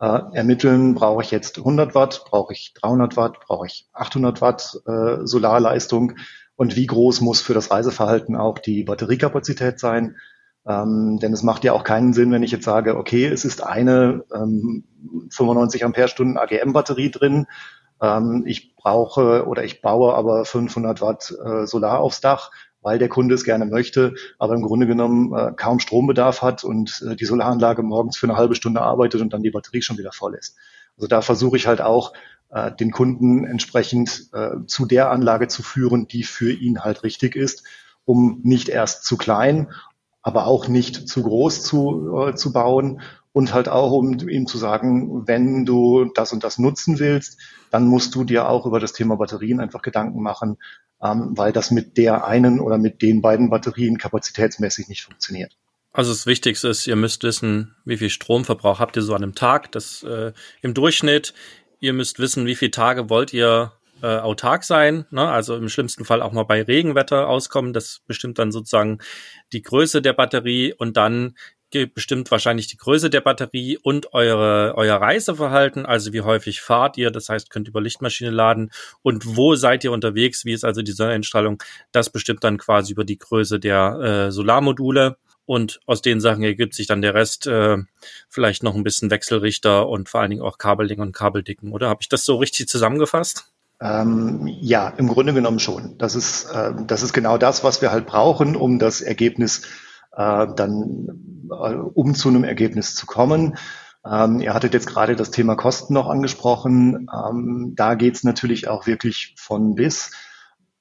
[0.00, 4.80] äh, ermitteln, brauche ich jetzt 100 Watt, brauche ich 300 Watt, brauche ich 800 Watt
[4.86, 6.14] äh, Solarleistung
[6.56, 10.16] und wie groß muss für das Reiseverhalten auch die Batteriekapazität sein.
[10.66, 13.62] Ähm, denn es macht ja auch keinen Sinn, wenn ich jetzt sage, okay, es ist
[13.62, 14.84] eine ähm,
[15.30, 17.46] 95 Ampere-Stunden AGM-Batterie drin
[18.00, 22.50] ähm, ich brauche oder ich baue aber 500 Watt äh, Solar aufs Dach,
[22.82, 27.04] weil der Kunde es gerne möchte, aber im Grunde genommen äh, kaum Strombedarf hat und
[27.08, 30.12] äh, die Solaranlage morgens für eine halbe Stunde arbeitet und dann die Batterie schon wieder
[30.12, 30.56] voll ist.
[30.96, 32.12] Also da versuche ich halt auch,
[32.50, 37.36] äh, den Kunden entsprechend äh, zu der Anlage zu führen, die für ihn halt richtig
[37.36, 37.64] ist,
[38.04, 39.72] um nicht erst zu klein,
[40.22, 43.00] aber auch nicht zu groß zu, äh, zu bauen
[43.32, 47.38] und halt auch, um ihm zu sagen, wenn du das und das nutzen willst,
[47.70, 50.56] dann musst du dir auch über das Thema Batterien einfach Gedanken machen,
[51.02, 55.56] ähm, weil das mit der einen oder mit den beiden Batterien kapazitätsmäßig nicht funktioniert.
[55.92, 59.34] Also das Wichtigste ist, ihr müsst wissen, wie viel Stromverbrauch habt ihr so an einem
[59.34, 61.34] Tag, das äh, im Durchschnitt.
[61.80, 63.72] Ihr müsst wissen, wie viele Tage wollt ihr
[64.02, 65.28] äh, autark sein, ne?
[65.28, 67.72] also im schlimmsten Fall auch mal bei Regenwetter auskommen.
[67.72, 68.98] Das bestimmt dann sozusagen
[69.52, 71.34] die Größe der Batterie und dann
[71.94, 77.10] bestimmt wahrscheinlich die Größe der Batterie und eure, euer Reiseverhalten, also wie häufig fahrt ihr,
[77.10, 78.70] das heißt, könnt über Lichtmaschine laden
[79.02, 81.62] und wo seid ihr unterwegs, wie ist also die Sonneneinstrahlung,
[81.92, 85.16] das bestimmt dann quasi über die Größe der äh, Solarmodule
[85.46, 87.78] und aus den Sachen ergibt sich dann der Rest, äh,
[88.28, 91.88] vielleicht noch ein bisschen Wechselrichter und vor allen Dingen auch Kabellänge und Kabeldicken, oder?
[91.88, 93.46] Habe ich das so richtig zusammengefasst?
[93.80, 95.96] Ähm, ja, im Grunde genommen schon.
[95.98, 99.89] Das ist, äh, das ist genau das, was wir halt brauchen, um das Ergebnis äh,
[100.16, 103.56] dann äh, um zu einem Ergebnis zu kommen.
[104.04, 107.08] Ähm, ihr hattet jetzt gerade das Thema Kosten noch angesprochen.
[107.12, 110.12] Ähm, da geht es natürlich auch wirklich von bis.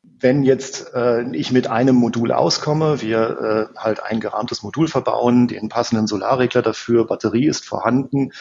[0.01, 5.47] Wenn jetzt äh, ich mit einem Modul auskomme, wir äh, halt ein gerahmtes Modul verbauen,
[5.47, 8.32] den passenden Solarregler dafür, Batterie ist vorhanden,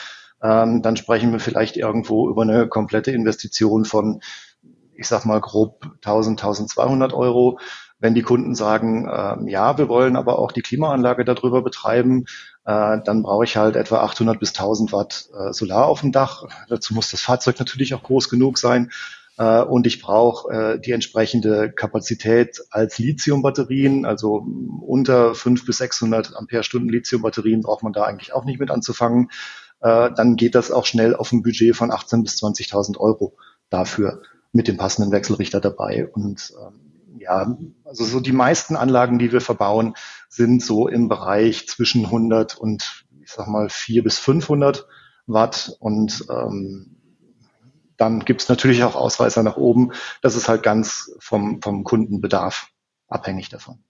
[0.40, 4.20] ähm, dann sprechen wir vielleicht irgendwo über eine komplette Investition von,
[4.94, 7.58] ich sag mal grob 1000, 1200 Euro.
[8.00, 12.26] Wenn die Kunden sagen, äh, ja, wir wollen aber auch die Klimaanlage darüber betreiben,
[12.64, 16.44] äh, dann brauche ich halt etwa 800 bis 1000 Watt äh, Solar auf dem Dach.
[16.68, 18.90] Dazu muss das Fahrzeug natürlich auch groß genug sein.
[19.38, 24.44] Äh, und ich brauche äh, die entsprechende Kapazität als Lithiumbatterien, also
[24.80, 29.30] unter 5 bis 600 Ampere-Stunden Lithiumbatterien braucht man da eigentlich auch nicht mit anzufangen.
[29.80, 33.36] Äh, dann geht das auch schnell auf ein Budget von 18 bis 20.000 Euro
[33.70, 34.22] dafür
[34.52, 36.08] mit dem passenden Wechselrichter dabei.
[36.08, 36.87] Und ähm,
[37.20, 39.94] ja, also so die meisten Anlagen, die wir verbauen,
[40.28, 44.86] sind so im Bereich zwischen 100 und ich sag mal 4 bis 500
[45.26, 46.96] Watt und ähm,
[47.96, 49.92] dann gibt es natürlich auch Ausreißer nach oben.
[50.22, 52.68] Das ist halt ganz vom, vom Kundenbedarf
[53.08, 53.82] abhängig davon.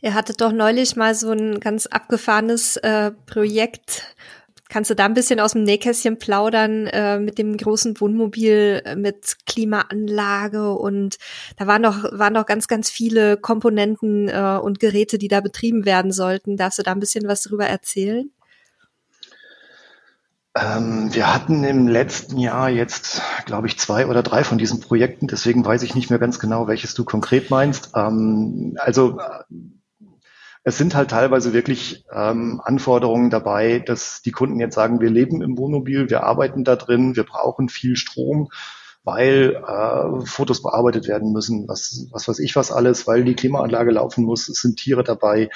[0.00, 4.14] Ihr hattet doch neulich mal so ein ganz abgefahrenes äh, Projekt.
[4.68, 8.96] Kannst du da ein bisschen aus dem Nähkästchen plaudern äh, mit dem großen Wohnmobil äh,
[8.96, 11.16] mit Klimaanlage und
[11.56, 15.84] da waren noch waren noch ganz ganz viele Komponenten äh, und Geräte, die da betrieben
[15.84, 16.56] werden sollten.
[16.56, 18.30] Darfst du da ein bisschen was drüber erzählen?
[20.56, 25.26] Ähm, wir hatten im letzten Jahr jetzt, glaube ich, zwei oder drei von diesen Projekten.
[25.26, 27.90] Deswegen weiß ich nicht mehr ganz genau, welches du konkret meinst.
[27.94, 29.18] Ähm, also
[30.66, 35.40] es sind halt teilweise wirklich ähm, Anforderungen dabei, dass die Kunden jetzt sagen, wir leben
[35.40, 38.48] im Wohnmobil, wir arbeiten da drin, wir brauchen viel Strom,
[39.04, 43.92] weil äh, Fotos bearbeitet werden müssen, was, was weiß ich was alles, weil die Klimaanlage
[43.92, 45.50] laufen muss, es sind Tiere dabei.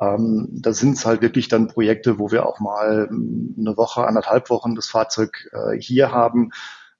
[0.00, 4.48] Ähm, da sind es halt wirklich dann Projekte, wo wir auch mal eine Woche, anderthalb
[4.48, 6.52] Wochen das Fahrzeug äh, hier haben,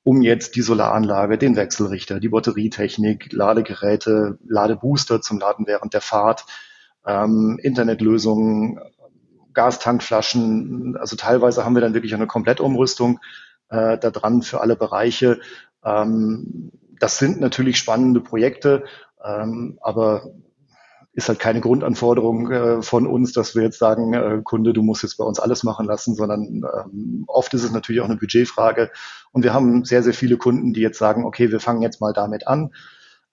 [0.02, 6.44] um jetzt die Solaranlage, den Wechselrichter, die Batterietechnik, Ladegeräte, Ladebooster zum Laden während der Fahrt,
[7.06, 8.80] ähm, Internetlösungen,
[9.52, 10.96] Gastankflaschen.
[10.96, 13.20] Also teilweise haben wir dann wirklich eine Komplettumrüstung
[13.68, 15.40] äh, da dran für alle Bereiche.
[15.84, 18.84] Ähm, das sind natürlich spannende Projekte,
[19.24, 20.30] ähm, aber
[21.14, 25.04] ist halt keine Grundanforderung äh, von uns, dass wir jetzt sagen, äh, Kunde, du musst
[25.04, 28.90] jetzt bei uns alles machen lassen, sondern ähm, oft ist es natürlich auch eine Budgetfrage.
[29.30, 32.12] Und wir haben sehr, sehr viele Kunden, die jetzt sagen, okay, wir fangen jetzt mal
[32.12, 32.72] damit an.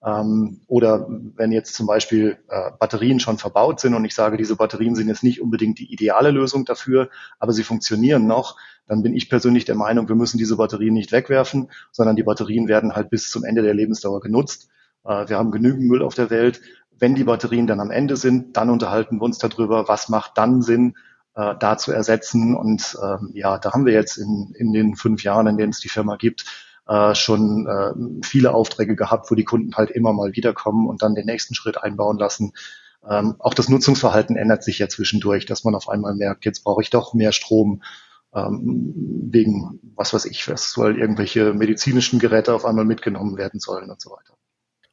[0.04, 4.56] Ähm, oder wenn jetzt zum Beispiel äh, Batterien schon verbaut sind und ich sage, diese
[4.56, 9.14] Batterien sind jetzt nicht unbedingt die ideale Lösung dafür, aber sie funktionieren noch, dann bin
[9.14, 13.10] ich persönlich der Meinung, wir müssen diese Batterien nicht wegwerfen, sondern die Batterien werden halt
[13.10, 14.68] bis zum Ende der Lebensdauer genutzt.
[15.04, 16.60] Äh, wir haben genügend Müll auf der Welt.
[16.98, 20.62] Wenn die Batterien dann am Ende sind, dann unterhalten wir uns darüber, was macht dann
[20.62, 20.94] Sinn,
[21.34, 22.56] äh, da zu ersetzen.
[22.56, 25.80] Und ähm, ja, da haben wir jetzt in, in den fünf Jahren, in denen es
[25.80, 26.44] die Firma gibt,
[26.88, 31.14] äh, schon äh, viele Aufträge gehabt, wo die Kunden halt immer mal wiederkommen und dann
[31.14, 32.52] den nächsten Schritt einbauen lassen.
[33.08, 36.82] Ähm, auch das Nutzungsverhalten ändert sich ja zwischendurch, dass man auf einmal merkt, jetzt brauche
[36.82, 37.82] ich doch mehr Strom
[38.34, 38.92] ähm,
[39.30, 44.00] wegen, was weiß ich, was soll irgendwelche medizinischen Geräte auf einmal mitgenommen werden sollen und
[44.00, 44.34] so weiter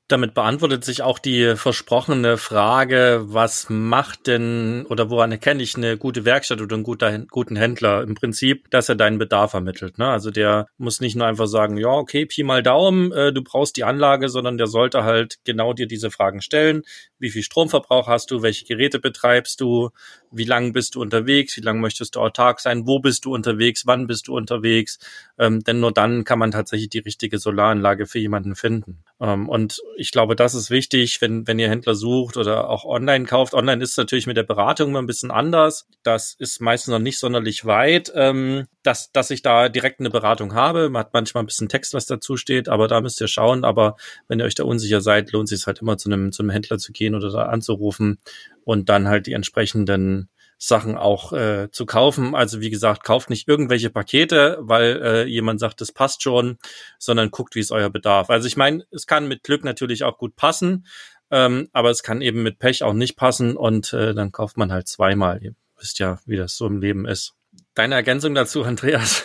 [0.10, 5.97] damit beantwortet sich auch die versprochene Frage, was macht denn oder woran erkenne ich eine
[5.97, 6.84] gute Werkstatt oder einen
[7.30, 8.01] guten Händler?
[8.01, 9.99] Im Prinzip, dass er deinen Bedarf ermittelt.
[9.99, 10.07] Ne?
[10.07, 13.78] Also der muss nicht nur einfach sagen, ja, okay, Pi mal Daumen, äh, du brauchst
[13.78, 16.82] die Anlage, sondern der sollte halt genau dir diese Fragen stellen.
[17.20, 18.41] Wie viel Stromverbrauch hast du?
[18.41, 19.91] Welche Geräte betreibst du?
[20.32, 21.57] Wie lange bist du unterwegs?
[21.57, 22.86] Wie lange möchtest du autark sein?
[22.86, 23.86] Wo bist du unterwegs?
[23.86, 24.99] Wann bist du unterwegs?
[25.38, 29.03] Ähm, denn nur dann kann man tatsächlich die richtige Solaranlage für jemanden finden.
[29.19, 33.25] Ähm, und ich glaube, das ist wichtig, wenn, wenn ihr Händler sucht oder auch online
[33.25, 33.53] kauft.
[33.53, 35.88] Online ist natürlich mit der Beratung immer ein bisschen anders.
[36.03, 40.53] Das ist meistens noch nicht sonderlich weit, ähm, dass, dass ich da direkt eine Beratung
[40.53, 40.89] habe.
[40.89, 43.63] Man hat manchmal ein bisschen Text, was dazu steht, aber da müsst ihr schauen.
[43.63, 43.95] Aber
[44.27, 46.77] wenn ihr euch da unsicher seid, lohnt sich halt immer zu einem, zu einem Händler
[46.77, 48.19] zu gehen oder da anzurufen
[48.64, 52.36] und dann halt die entsprechenden Sachen auch äh, zu kaufen.
[52.36, 56.57] Also wie gesagt, kauft nicht irgendwelche Pakete, weil äh, jemand sagt, das passt schon,
[56.99, 58.30] sondern guckt, wie es euer Bedarf.
[58.30, 60.86] Also ich meine, es kann mit Glück natürlich auch gut passen,
[61.32, 64.72] ähm, aber es kann eben mit Pech auch nicht passen und äh, dann kauft man
[64.72, 65.41] halt zweimal.
[65.41, 67.36] Ihr wisst ja, wie das so im Leben ist.
[67.80, 69.23] Deine Ergänzung dazu, Andreas?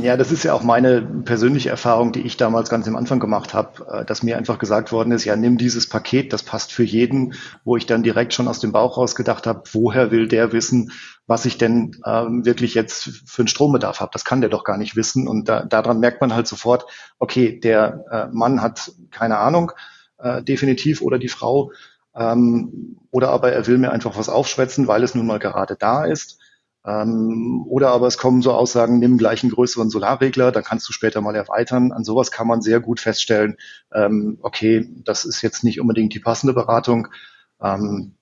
[0.00, 3.52] Ja, das ist ja auch meine persönliche Erfahrung, die ich damals ganz am Anfang gemacht
[3.52, 6.84] habe, äh, dass mir einfach gesagt worden ist, ja, nimm dieses Paket, das passt für
[6.84, 10.52] jeden, wo ich dann direkt schon aus dem Bauch raus gedacht habe, woher will der
[10.52, 10.90] wissen,
[11.26, 14.10] was ich denn ähm, wirklich jetzt für einen Strombedarf habe.
[14.14, 15.28] Das kann der doch gar nicht wissen.
[15.28, 16.86] Und da, daran merkt man halt sofort,
[17.18, 19.72] okay, der äh, Mann hat keine Ahnung,
[20.16, 21.72] äh, definitiv, oder die Frau,
[22.16, 26.06] ähm, oder aber er will mir einfach was aufschwätzen, weil es nun mal gerade da
[26.06, 26.38] ist.
[26.86, 30.92] Ähm, oder aber es kommen so Aussagen, nimm gleich einen größeren Solarregler, dann kannst du
[30.92, 31.90] später mal erweitern.
[31.90, 33.56] An sowas kann man sehr gut feststellen,
[33.92, 37.08] ähm, okay, das ist jetzt nicht unbedingt die passende Beratung.
[37.60, 38.14] Ähm,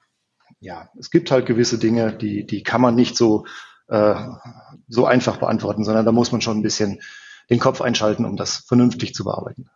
[0.60, 3.44] ja, es gibt halt gewisse Dinge, die, die kann man nicht so,
[3.88, 4.14] äh,
[4.88, 7.00] so einfach beantworten, sondern da muss man schon ein bisschen
[7.50, 9.68] den Kopf einschalten, um das vernünftig zu bearbeiten.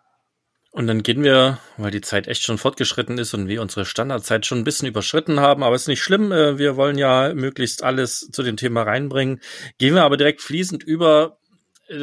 [0.78, 4.46] Und dann gehen wir, weil die Zeit echt schon fortgeschritten ist und wir unsere Standardzeit
[4.46, 6.30] schon ein bisschen überschritten haben, aber ist nicht schlimm.
[6.30, 9.40] Äh, wir wollen ja möglichst alles zu dem Thema reinbringen.
[9.78, 11.37] Gehen wir aber direkt fließend über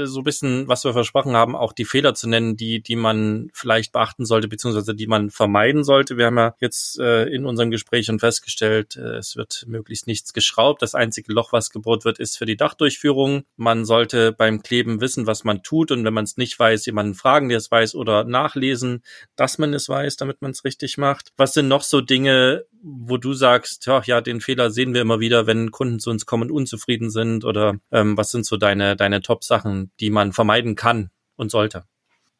[0.05, 3.49] so ein bisschen, was wir versprochen haben, auch die Fehler zu nennen, die, die man
[3.53, 6.17] vielleicht beachten sollte, beziehungsweise die man vermeiden sollte.
[6.17, 10.33] Wir haben ja jetzt äh, in unserem Gespräch schon festgestellt, äh, es wird möglichst nichts
[10.33, 10.81] geschraubt.
[10.81, 13.43] Das einzige Loch, was gebohrt wird, ist für die Dachdurchführung.
[13.55, 17.13] Man sollte beim Kleben wissen, was man tut und wenn man es nicht weiß, jemanden
[17.13, 19.03] fragen, der es weiß oder nachlesen,
[19.35, 21.31] dass man es weiß, damit man es richtig macht.
[21.37, 25.19] Was sind noch so Dinge, wo du sagst, ja, ja, den Fehler sehen wir immer
[25.19, 28.95] wieder, wenn Kunden zu uns kommen und unzufrieden sind oder ähm, was sind so deine,
[28.95, 31.85] deine Top-Sachen, die man vermeiden kann und sollte?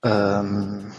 [0.04, 0.92] Ähm,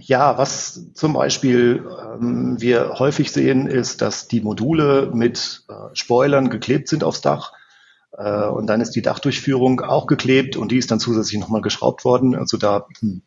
[0.00, 1.84] ja, was zum Beispiel
[2.14, 7.52] ähm, wir häufig sehen, ist, dass die Module mit äh, Spoilern geklebt sind aufs Dach.
[8.12, 12.04] Äh, und dann ist die Dachdurchführung auch geklebt und die ist dann zusätzlich nochmal geschraubt
[12.04, 12.34] worden.
[12.34, 13.22] Also da, hm,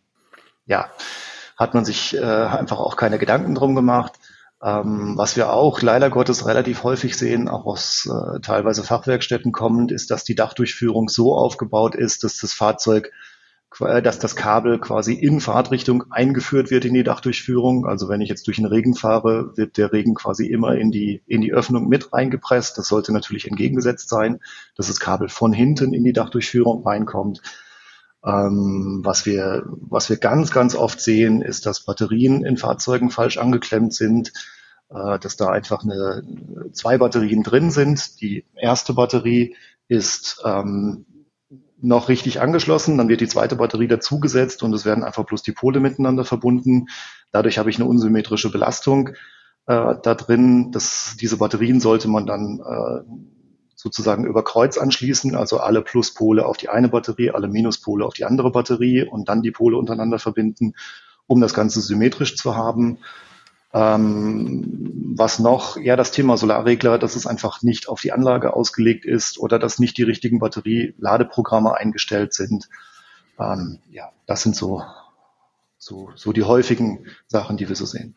[0.66, 0.90] ja,
[1.58, 4.14] hat man sich äh, einfach auch keine Gedanken drum gemacht.
[4.64, 9.92] Ähm, was wir auch leider Gottes relativ häufig sehen, auch aus äh, teilweise Fachwerkstätten kommend,
[9.92, 13.12] ist, dass die Dachdurchführung so aufgebaut ist, dass das Fahrzeug,
[13.80, 17.86] äh, dass das Kabel quasi in Fahrtrichtung eingeführt wird in die Dachdurchführung.
[17.86, 21.22] Also wenn ich jetzt durch den Regen fahre, wird der Regen quasi immer in die,
[21.28, 22.80] in die Öffnung mit reingepresst.
[22.80, 24.40] Das sollte natürlich entgegengesetzt sein,
[24.76, 27.44] dass das Kabel von hinten in die Dachdurchführung reinkommt.
[28.26, 33.38] Ähm, was wir, was wir ganz, ganz oft sehen, ist, dass Batterien in Fahrzeugen falsch
[33.38, 34.34] angeklemmt sind,
[34.90, 36.24] äh, dass da einfach eine,
[36.74, 38.20] zwei Batterien drin sind.
[38.22, 39.56] Die erste Batterie
[39.88, 41.06] ist ähm,
[41.80, 45.52] noch richtig angeschlossen, dann wird die zweite Batterie dazugesetzt und es werden einfach bloß die
[45.52, 46.88] Pole miteinander verbunden.
[47.32, 49.10] Dadurch habe ich eine unsymmetrische Belastung
[49.68, 50.72] äh, da drin.
[50.72, 53.37] Das, diese Batterien sollte man dann äh,
[53.78, 58.26] sozusagen über Kreuz anschließen, also alle Pluspole auf die eine Batterie, alle Minuspole auf die
[58.26, 60.74] andere Batterie und dann die Pole untereinander verbinden,
[61.28, 62.98] um das Ganze symmetrisch zu haben.
[63.74, 65.78] Ähm, was noch?
[65.78, 69.78] Ja, das Thema Solarregler, dass es einfach nicht auf die Anlage ausgelegt ist oder dass
[69.78, 72.70] nicht die richtigen Batterie-Ladeprogramme eingestellt sind.
[73.40, 74.84] Ähm, ja, das sind so,
[75.78, 78.16] so, so die häufigen Sachen, die wir so sehen.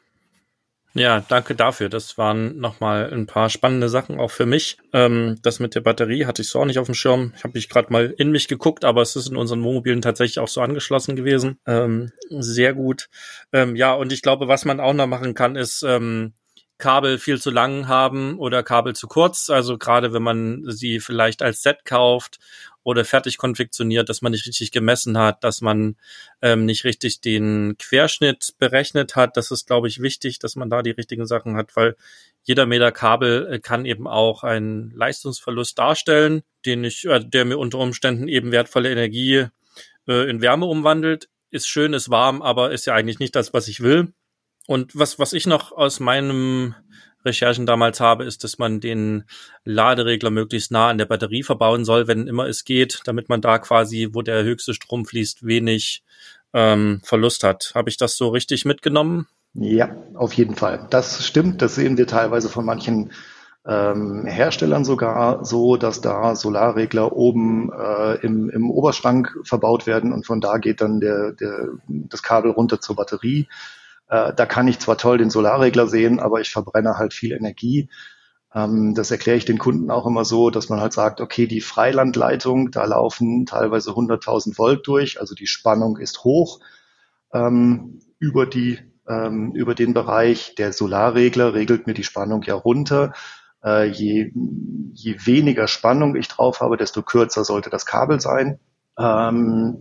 [0.95, 1.89] Ja, danke dafür.
[1.89, 4.77] Das waren nochmal ein paar spannende Sachen auch für mich.
[4.93, 7.33] Ähm, das mit der Batterie hatte ich so auch nicht auf dem Schirm.
[7.37, 10.41] Ich habe mich gerade mal in mich geguckt, aber es ist in unseren Wohnmobilen tatsächlich
[10.41, 11.59] auch so angeschlossen gewesen.
[11.65, 13.09] Ähm, sehr gut.
[13.53, 16.35] Ähm, ja, und ich glaube, was man auch noch machen kann, ist ähm,
[16.81, 19.51] Kabel viel zu lang haben oder Kabel zu kurz.
[19.51, 22.41] Also gerade wenn man sie vielleicht als Set kauft
[22.83, 25.97] oder fertig konfektioniert, dass man nicht richtig gemessen hat, dass man
[26.43, 29.37] ähm, nicht richtig den Querschnitt berechnet hat.
[29.37, 31.95] Das ist, glaube ich, wichtig, dass man da die richtigen Sachen hat, weil
[32.43, 37.59] jeder Meter Kabel äh, kann eben auch einen Leistungsverlust darstellen, den ich, äh, der mir
[37.59, 39.47] unter Umständen eben wertvolle Energie
[40.09, 41.29] äh, in Wärme umwandelt.
[41.51, 44.13] Ist schön, ist warm, aber ist ja eigentlich nicht das, was ich will.
[44.67, 46.75] Und was, was ich noch aus meinem
[47.25, 49.25] Recherchen damals habe, ist, dass man den
[49.65, 53.59] Laderegler möglichst nah an der Batterie verbauen soll, wenn immer es geht, damit man da
[53.59, 56.03] quasi, wo der höchste Strom fließt, wenig
[56.53, 57.73] ähm, Verlust hat.
[57.75, 59.27] Habe ich das so richtig mitgenommen?
[59.55, 60.87] Ja, auf jeden Fall.
[60.91, 61.61] Das stimmt.
[61.61, 63.11] Das sehen wir teilweise von manchen
[63.67, 70.27] ähm, Herstellern sogar so, dass da Solarregler oben äh, im, im Oberschrank verbaut werden und
[70.27, 73.49] von da geht dann der, der, das Kabel runter zur Batterie.
[74.11, 77.89] Äh, da kann ich zwar toll den Solarregler sehen, aber ich verbrenne halt viel Energie.
[78.55, 81.61] Ähm, das erkläre ich den Kunden auch immer so, dass man halt sagt, okay, die
[81.61, 86.61] Freilandleitung, da laufen teilweise 100.000 Volt durch, also die Spannung ist hoch
[87.33, 90.55] ähm, über die ähm, über den Bereich.
[90.57, 93.13] Der Solarregler regelt mir die Spannung ja runter.
[93.65, 94.33] Äh, je,
[94.95, 98.59] je weniger Spannung ich drauf habe, desto kürzer sollte das Kabel sein.
[98.99, 99.77] Ähm,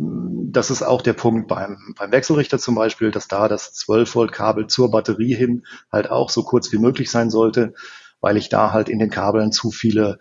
[0.52, 4.32] das ist auch der Punkt beim, beim Wechselrichter zum Beispiel, dass da das 12 Volt
[4.32, 7.74] Kabel zur Batterie hin halt auch so kurz wie möglich sein sollte,
[8.22, 10.20] weil ich da halt in den Kabeln zu viele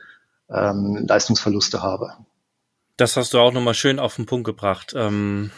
[0.51, 2.17] ähm, Leistungsverluste habe.
[2.97, 4.93] Das hast du auch nochmal schön auf den Punkt gebracht.
[4.97, 5.51] Ähm,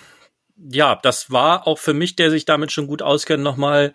[0.56, 3.94] ja, das war auch für mich, der sich damit schon gut auskennt, nochmal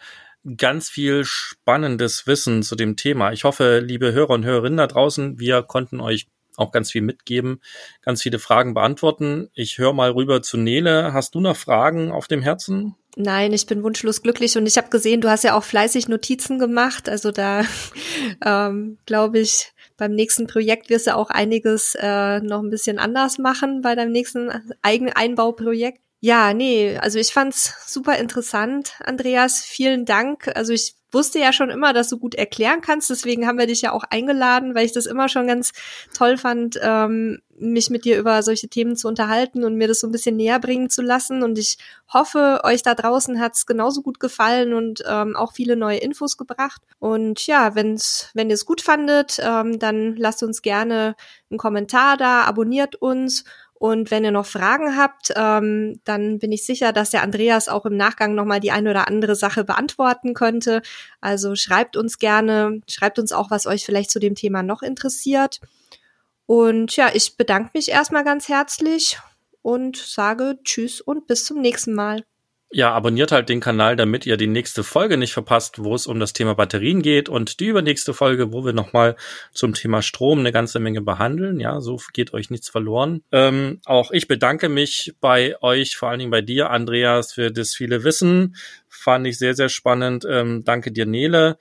[0.58, 3.32] ganz viel spannendes Wissen zu dem Thema.
[3.32, 6.28] Ich hoffe, liebe Hörer und Hörerinnen da draußen, wir konnten euch
[6.58, 7.62] auch ganz viel mitgeben,
[8.02, 9.50] ganz viele Fragen beantworten.
[9.54, 11.14] Ich höre mal rüber zu Nele.
[11.14, 12.96] Hast du noch Fragen auf dem Herzen?
[13.18, 16.60] Nein, ich bin wunschlos glücklich und ich habe gesehen, du hast ja auch fleißig Notizen
[16.60, 17.08] gemacht.
[17.08, 17.64] Also da
[18.46, 23.38] ähm, glaube ich, beim nächsten Projekt wirst du auch einiges äh, noch ein bisschen anders
[23.38, 24.52] machen bei deinem nächsten
[24.82, 26.02] eigenen Einbauprojekt.
[26.20, 29.62] Ja, nee, also ich fand's super interessant, Andreas.
[29.62, 30.50] Vielen Dank.
[30.56, 33.10] Also ich wusste ja schon immer, dass du gut erklären kannst.
[33.10, 35.72] Deswegen haben wir dich ja auch eingeladen, weil ich das immer schon ganz
[36.14, 40.08] toll fand, ähm, mich mit dir über solche Themen zu unterhalten und mir das so
[40.08, 41.42] ein bisschen näher bringen zu lassen.
[41.42, 41.78] Und ich
[42.14, 46.82] hoffe, euch da draußen hat's genauso gut gefallen und ähm, auch viele neue Infos gebracht.
[47.00, 51.16] Und ja, wenn's, wenn ihr es gut fandet, ähm, dann lasst uns gerne
[51.50, 53.46] einen Kommentar da, abonniert uns
[53.78, 57.86] und wenn ihr noch Fragen habt, ähm, dann bin ich sicher, dass der Andreas auch
[57.86, 60.82] im Nachgang nochmal die eine oder andere Sache beantworten könnte.
[61.20, 65.60] Also schreibt uns gerne, schreibt uns auch, was euch vielleicht zu dem Thema noch interessiert.
[66.46, 69.20] Und ja, ich bedanke mich erstmal ganz herzlich
[69.62, 72.24] und sage Tschüss und bis zum nächsten Mal.
[72.76, 76.20] Ja, abonniert halt den Kanal, damit ihr die nächste Folge nicht verpasst, wo es um
[76.20, 79.16] das Thema Batterien geht und die übernächste Folge, wo wir nochmal
[79.54, 81.62] zum Thema Strom eine ganze Menge behandeln.
[81.62, 83.24] Ja, so geht euch nichts verloren.
[83.32, 87.74] Ähm, auch ich bedanke mich bei euch, vor allen Dingen bei dir, Andreas, für das
[87.74, 88.58] viele Wissen.
[88.90, 90.28] Fand ich sehr, sehr spannend.
[90.30, 91.58] Ähm, danke dir, Nele.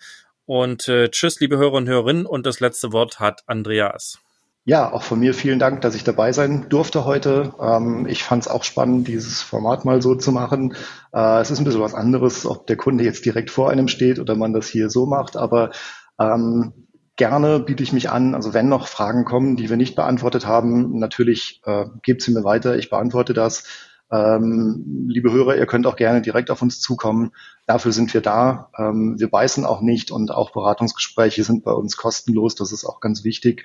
[0.46, 2.26] Und äh, tschüss, liebe Hörer und Hörerinnen.
[2.26, 4.23] Und das letzte Wort hat Andreas.
[4.66, 7.52] Ja, auch von mir vielen Dank, dass ich dabei sein durfte heute.
[7.60, 10.74] Ähm, ich fand es auch spannend, dieses Format mal so zu machen.
[11.12, 14.18] Äh, es ist ein bisschen was anderes, ob der Kunde jetzt direkt vor einem steht
[14.18, 15.70] oder man das hier so macht, aber
[16.18, 16.72] ähm,
[17.16, 18.34] gerne biete ich mich an.
[18.34, 22.44] Also wenn noch Fragen kommen, die wir nicht beantwortet haben, natürlich äh, gebt sie mir
[22.44, 23.64] weiter, ich beantworte das.
[24.10, 27.32] Ähm, liebe Hörer, ihr könnt auch gerne direkt auf uns zukommen.
[27.66, 28.70] Dafür sind wir da.
[28.78, 32.54] Ähm, wir beißen auch nicht und auch Beratungsgespräche sind bei uns kostenlos.
[32.54, 33.64] Das ist auch ganz wichtig.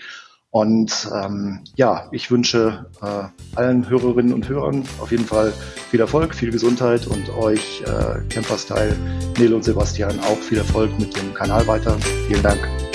[0.51, 5.53] Und ähm, ja, ich wünsche äh, allen Hörerinnen und Hörern auf jeden Fall
[5.89, 8.95] viel Erfolg, viel Gesundheit und euch, äh, Camper Style,
[9.37, 11.95] Nele und Sebastian, auch viel Erfolg mit dem Kanal weiter.
[12.27, 12.88] Vielen Dank.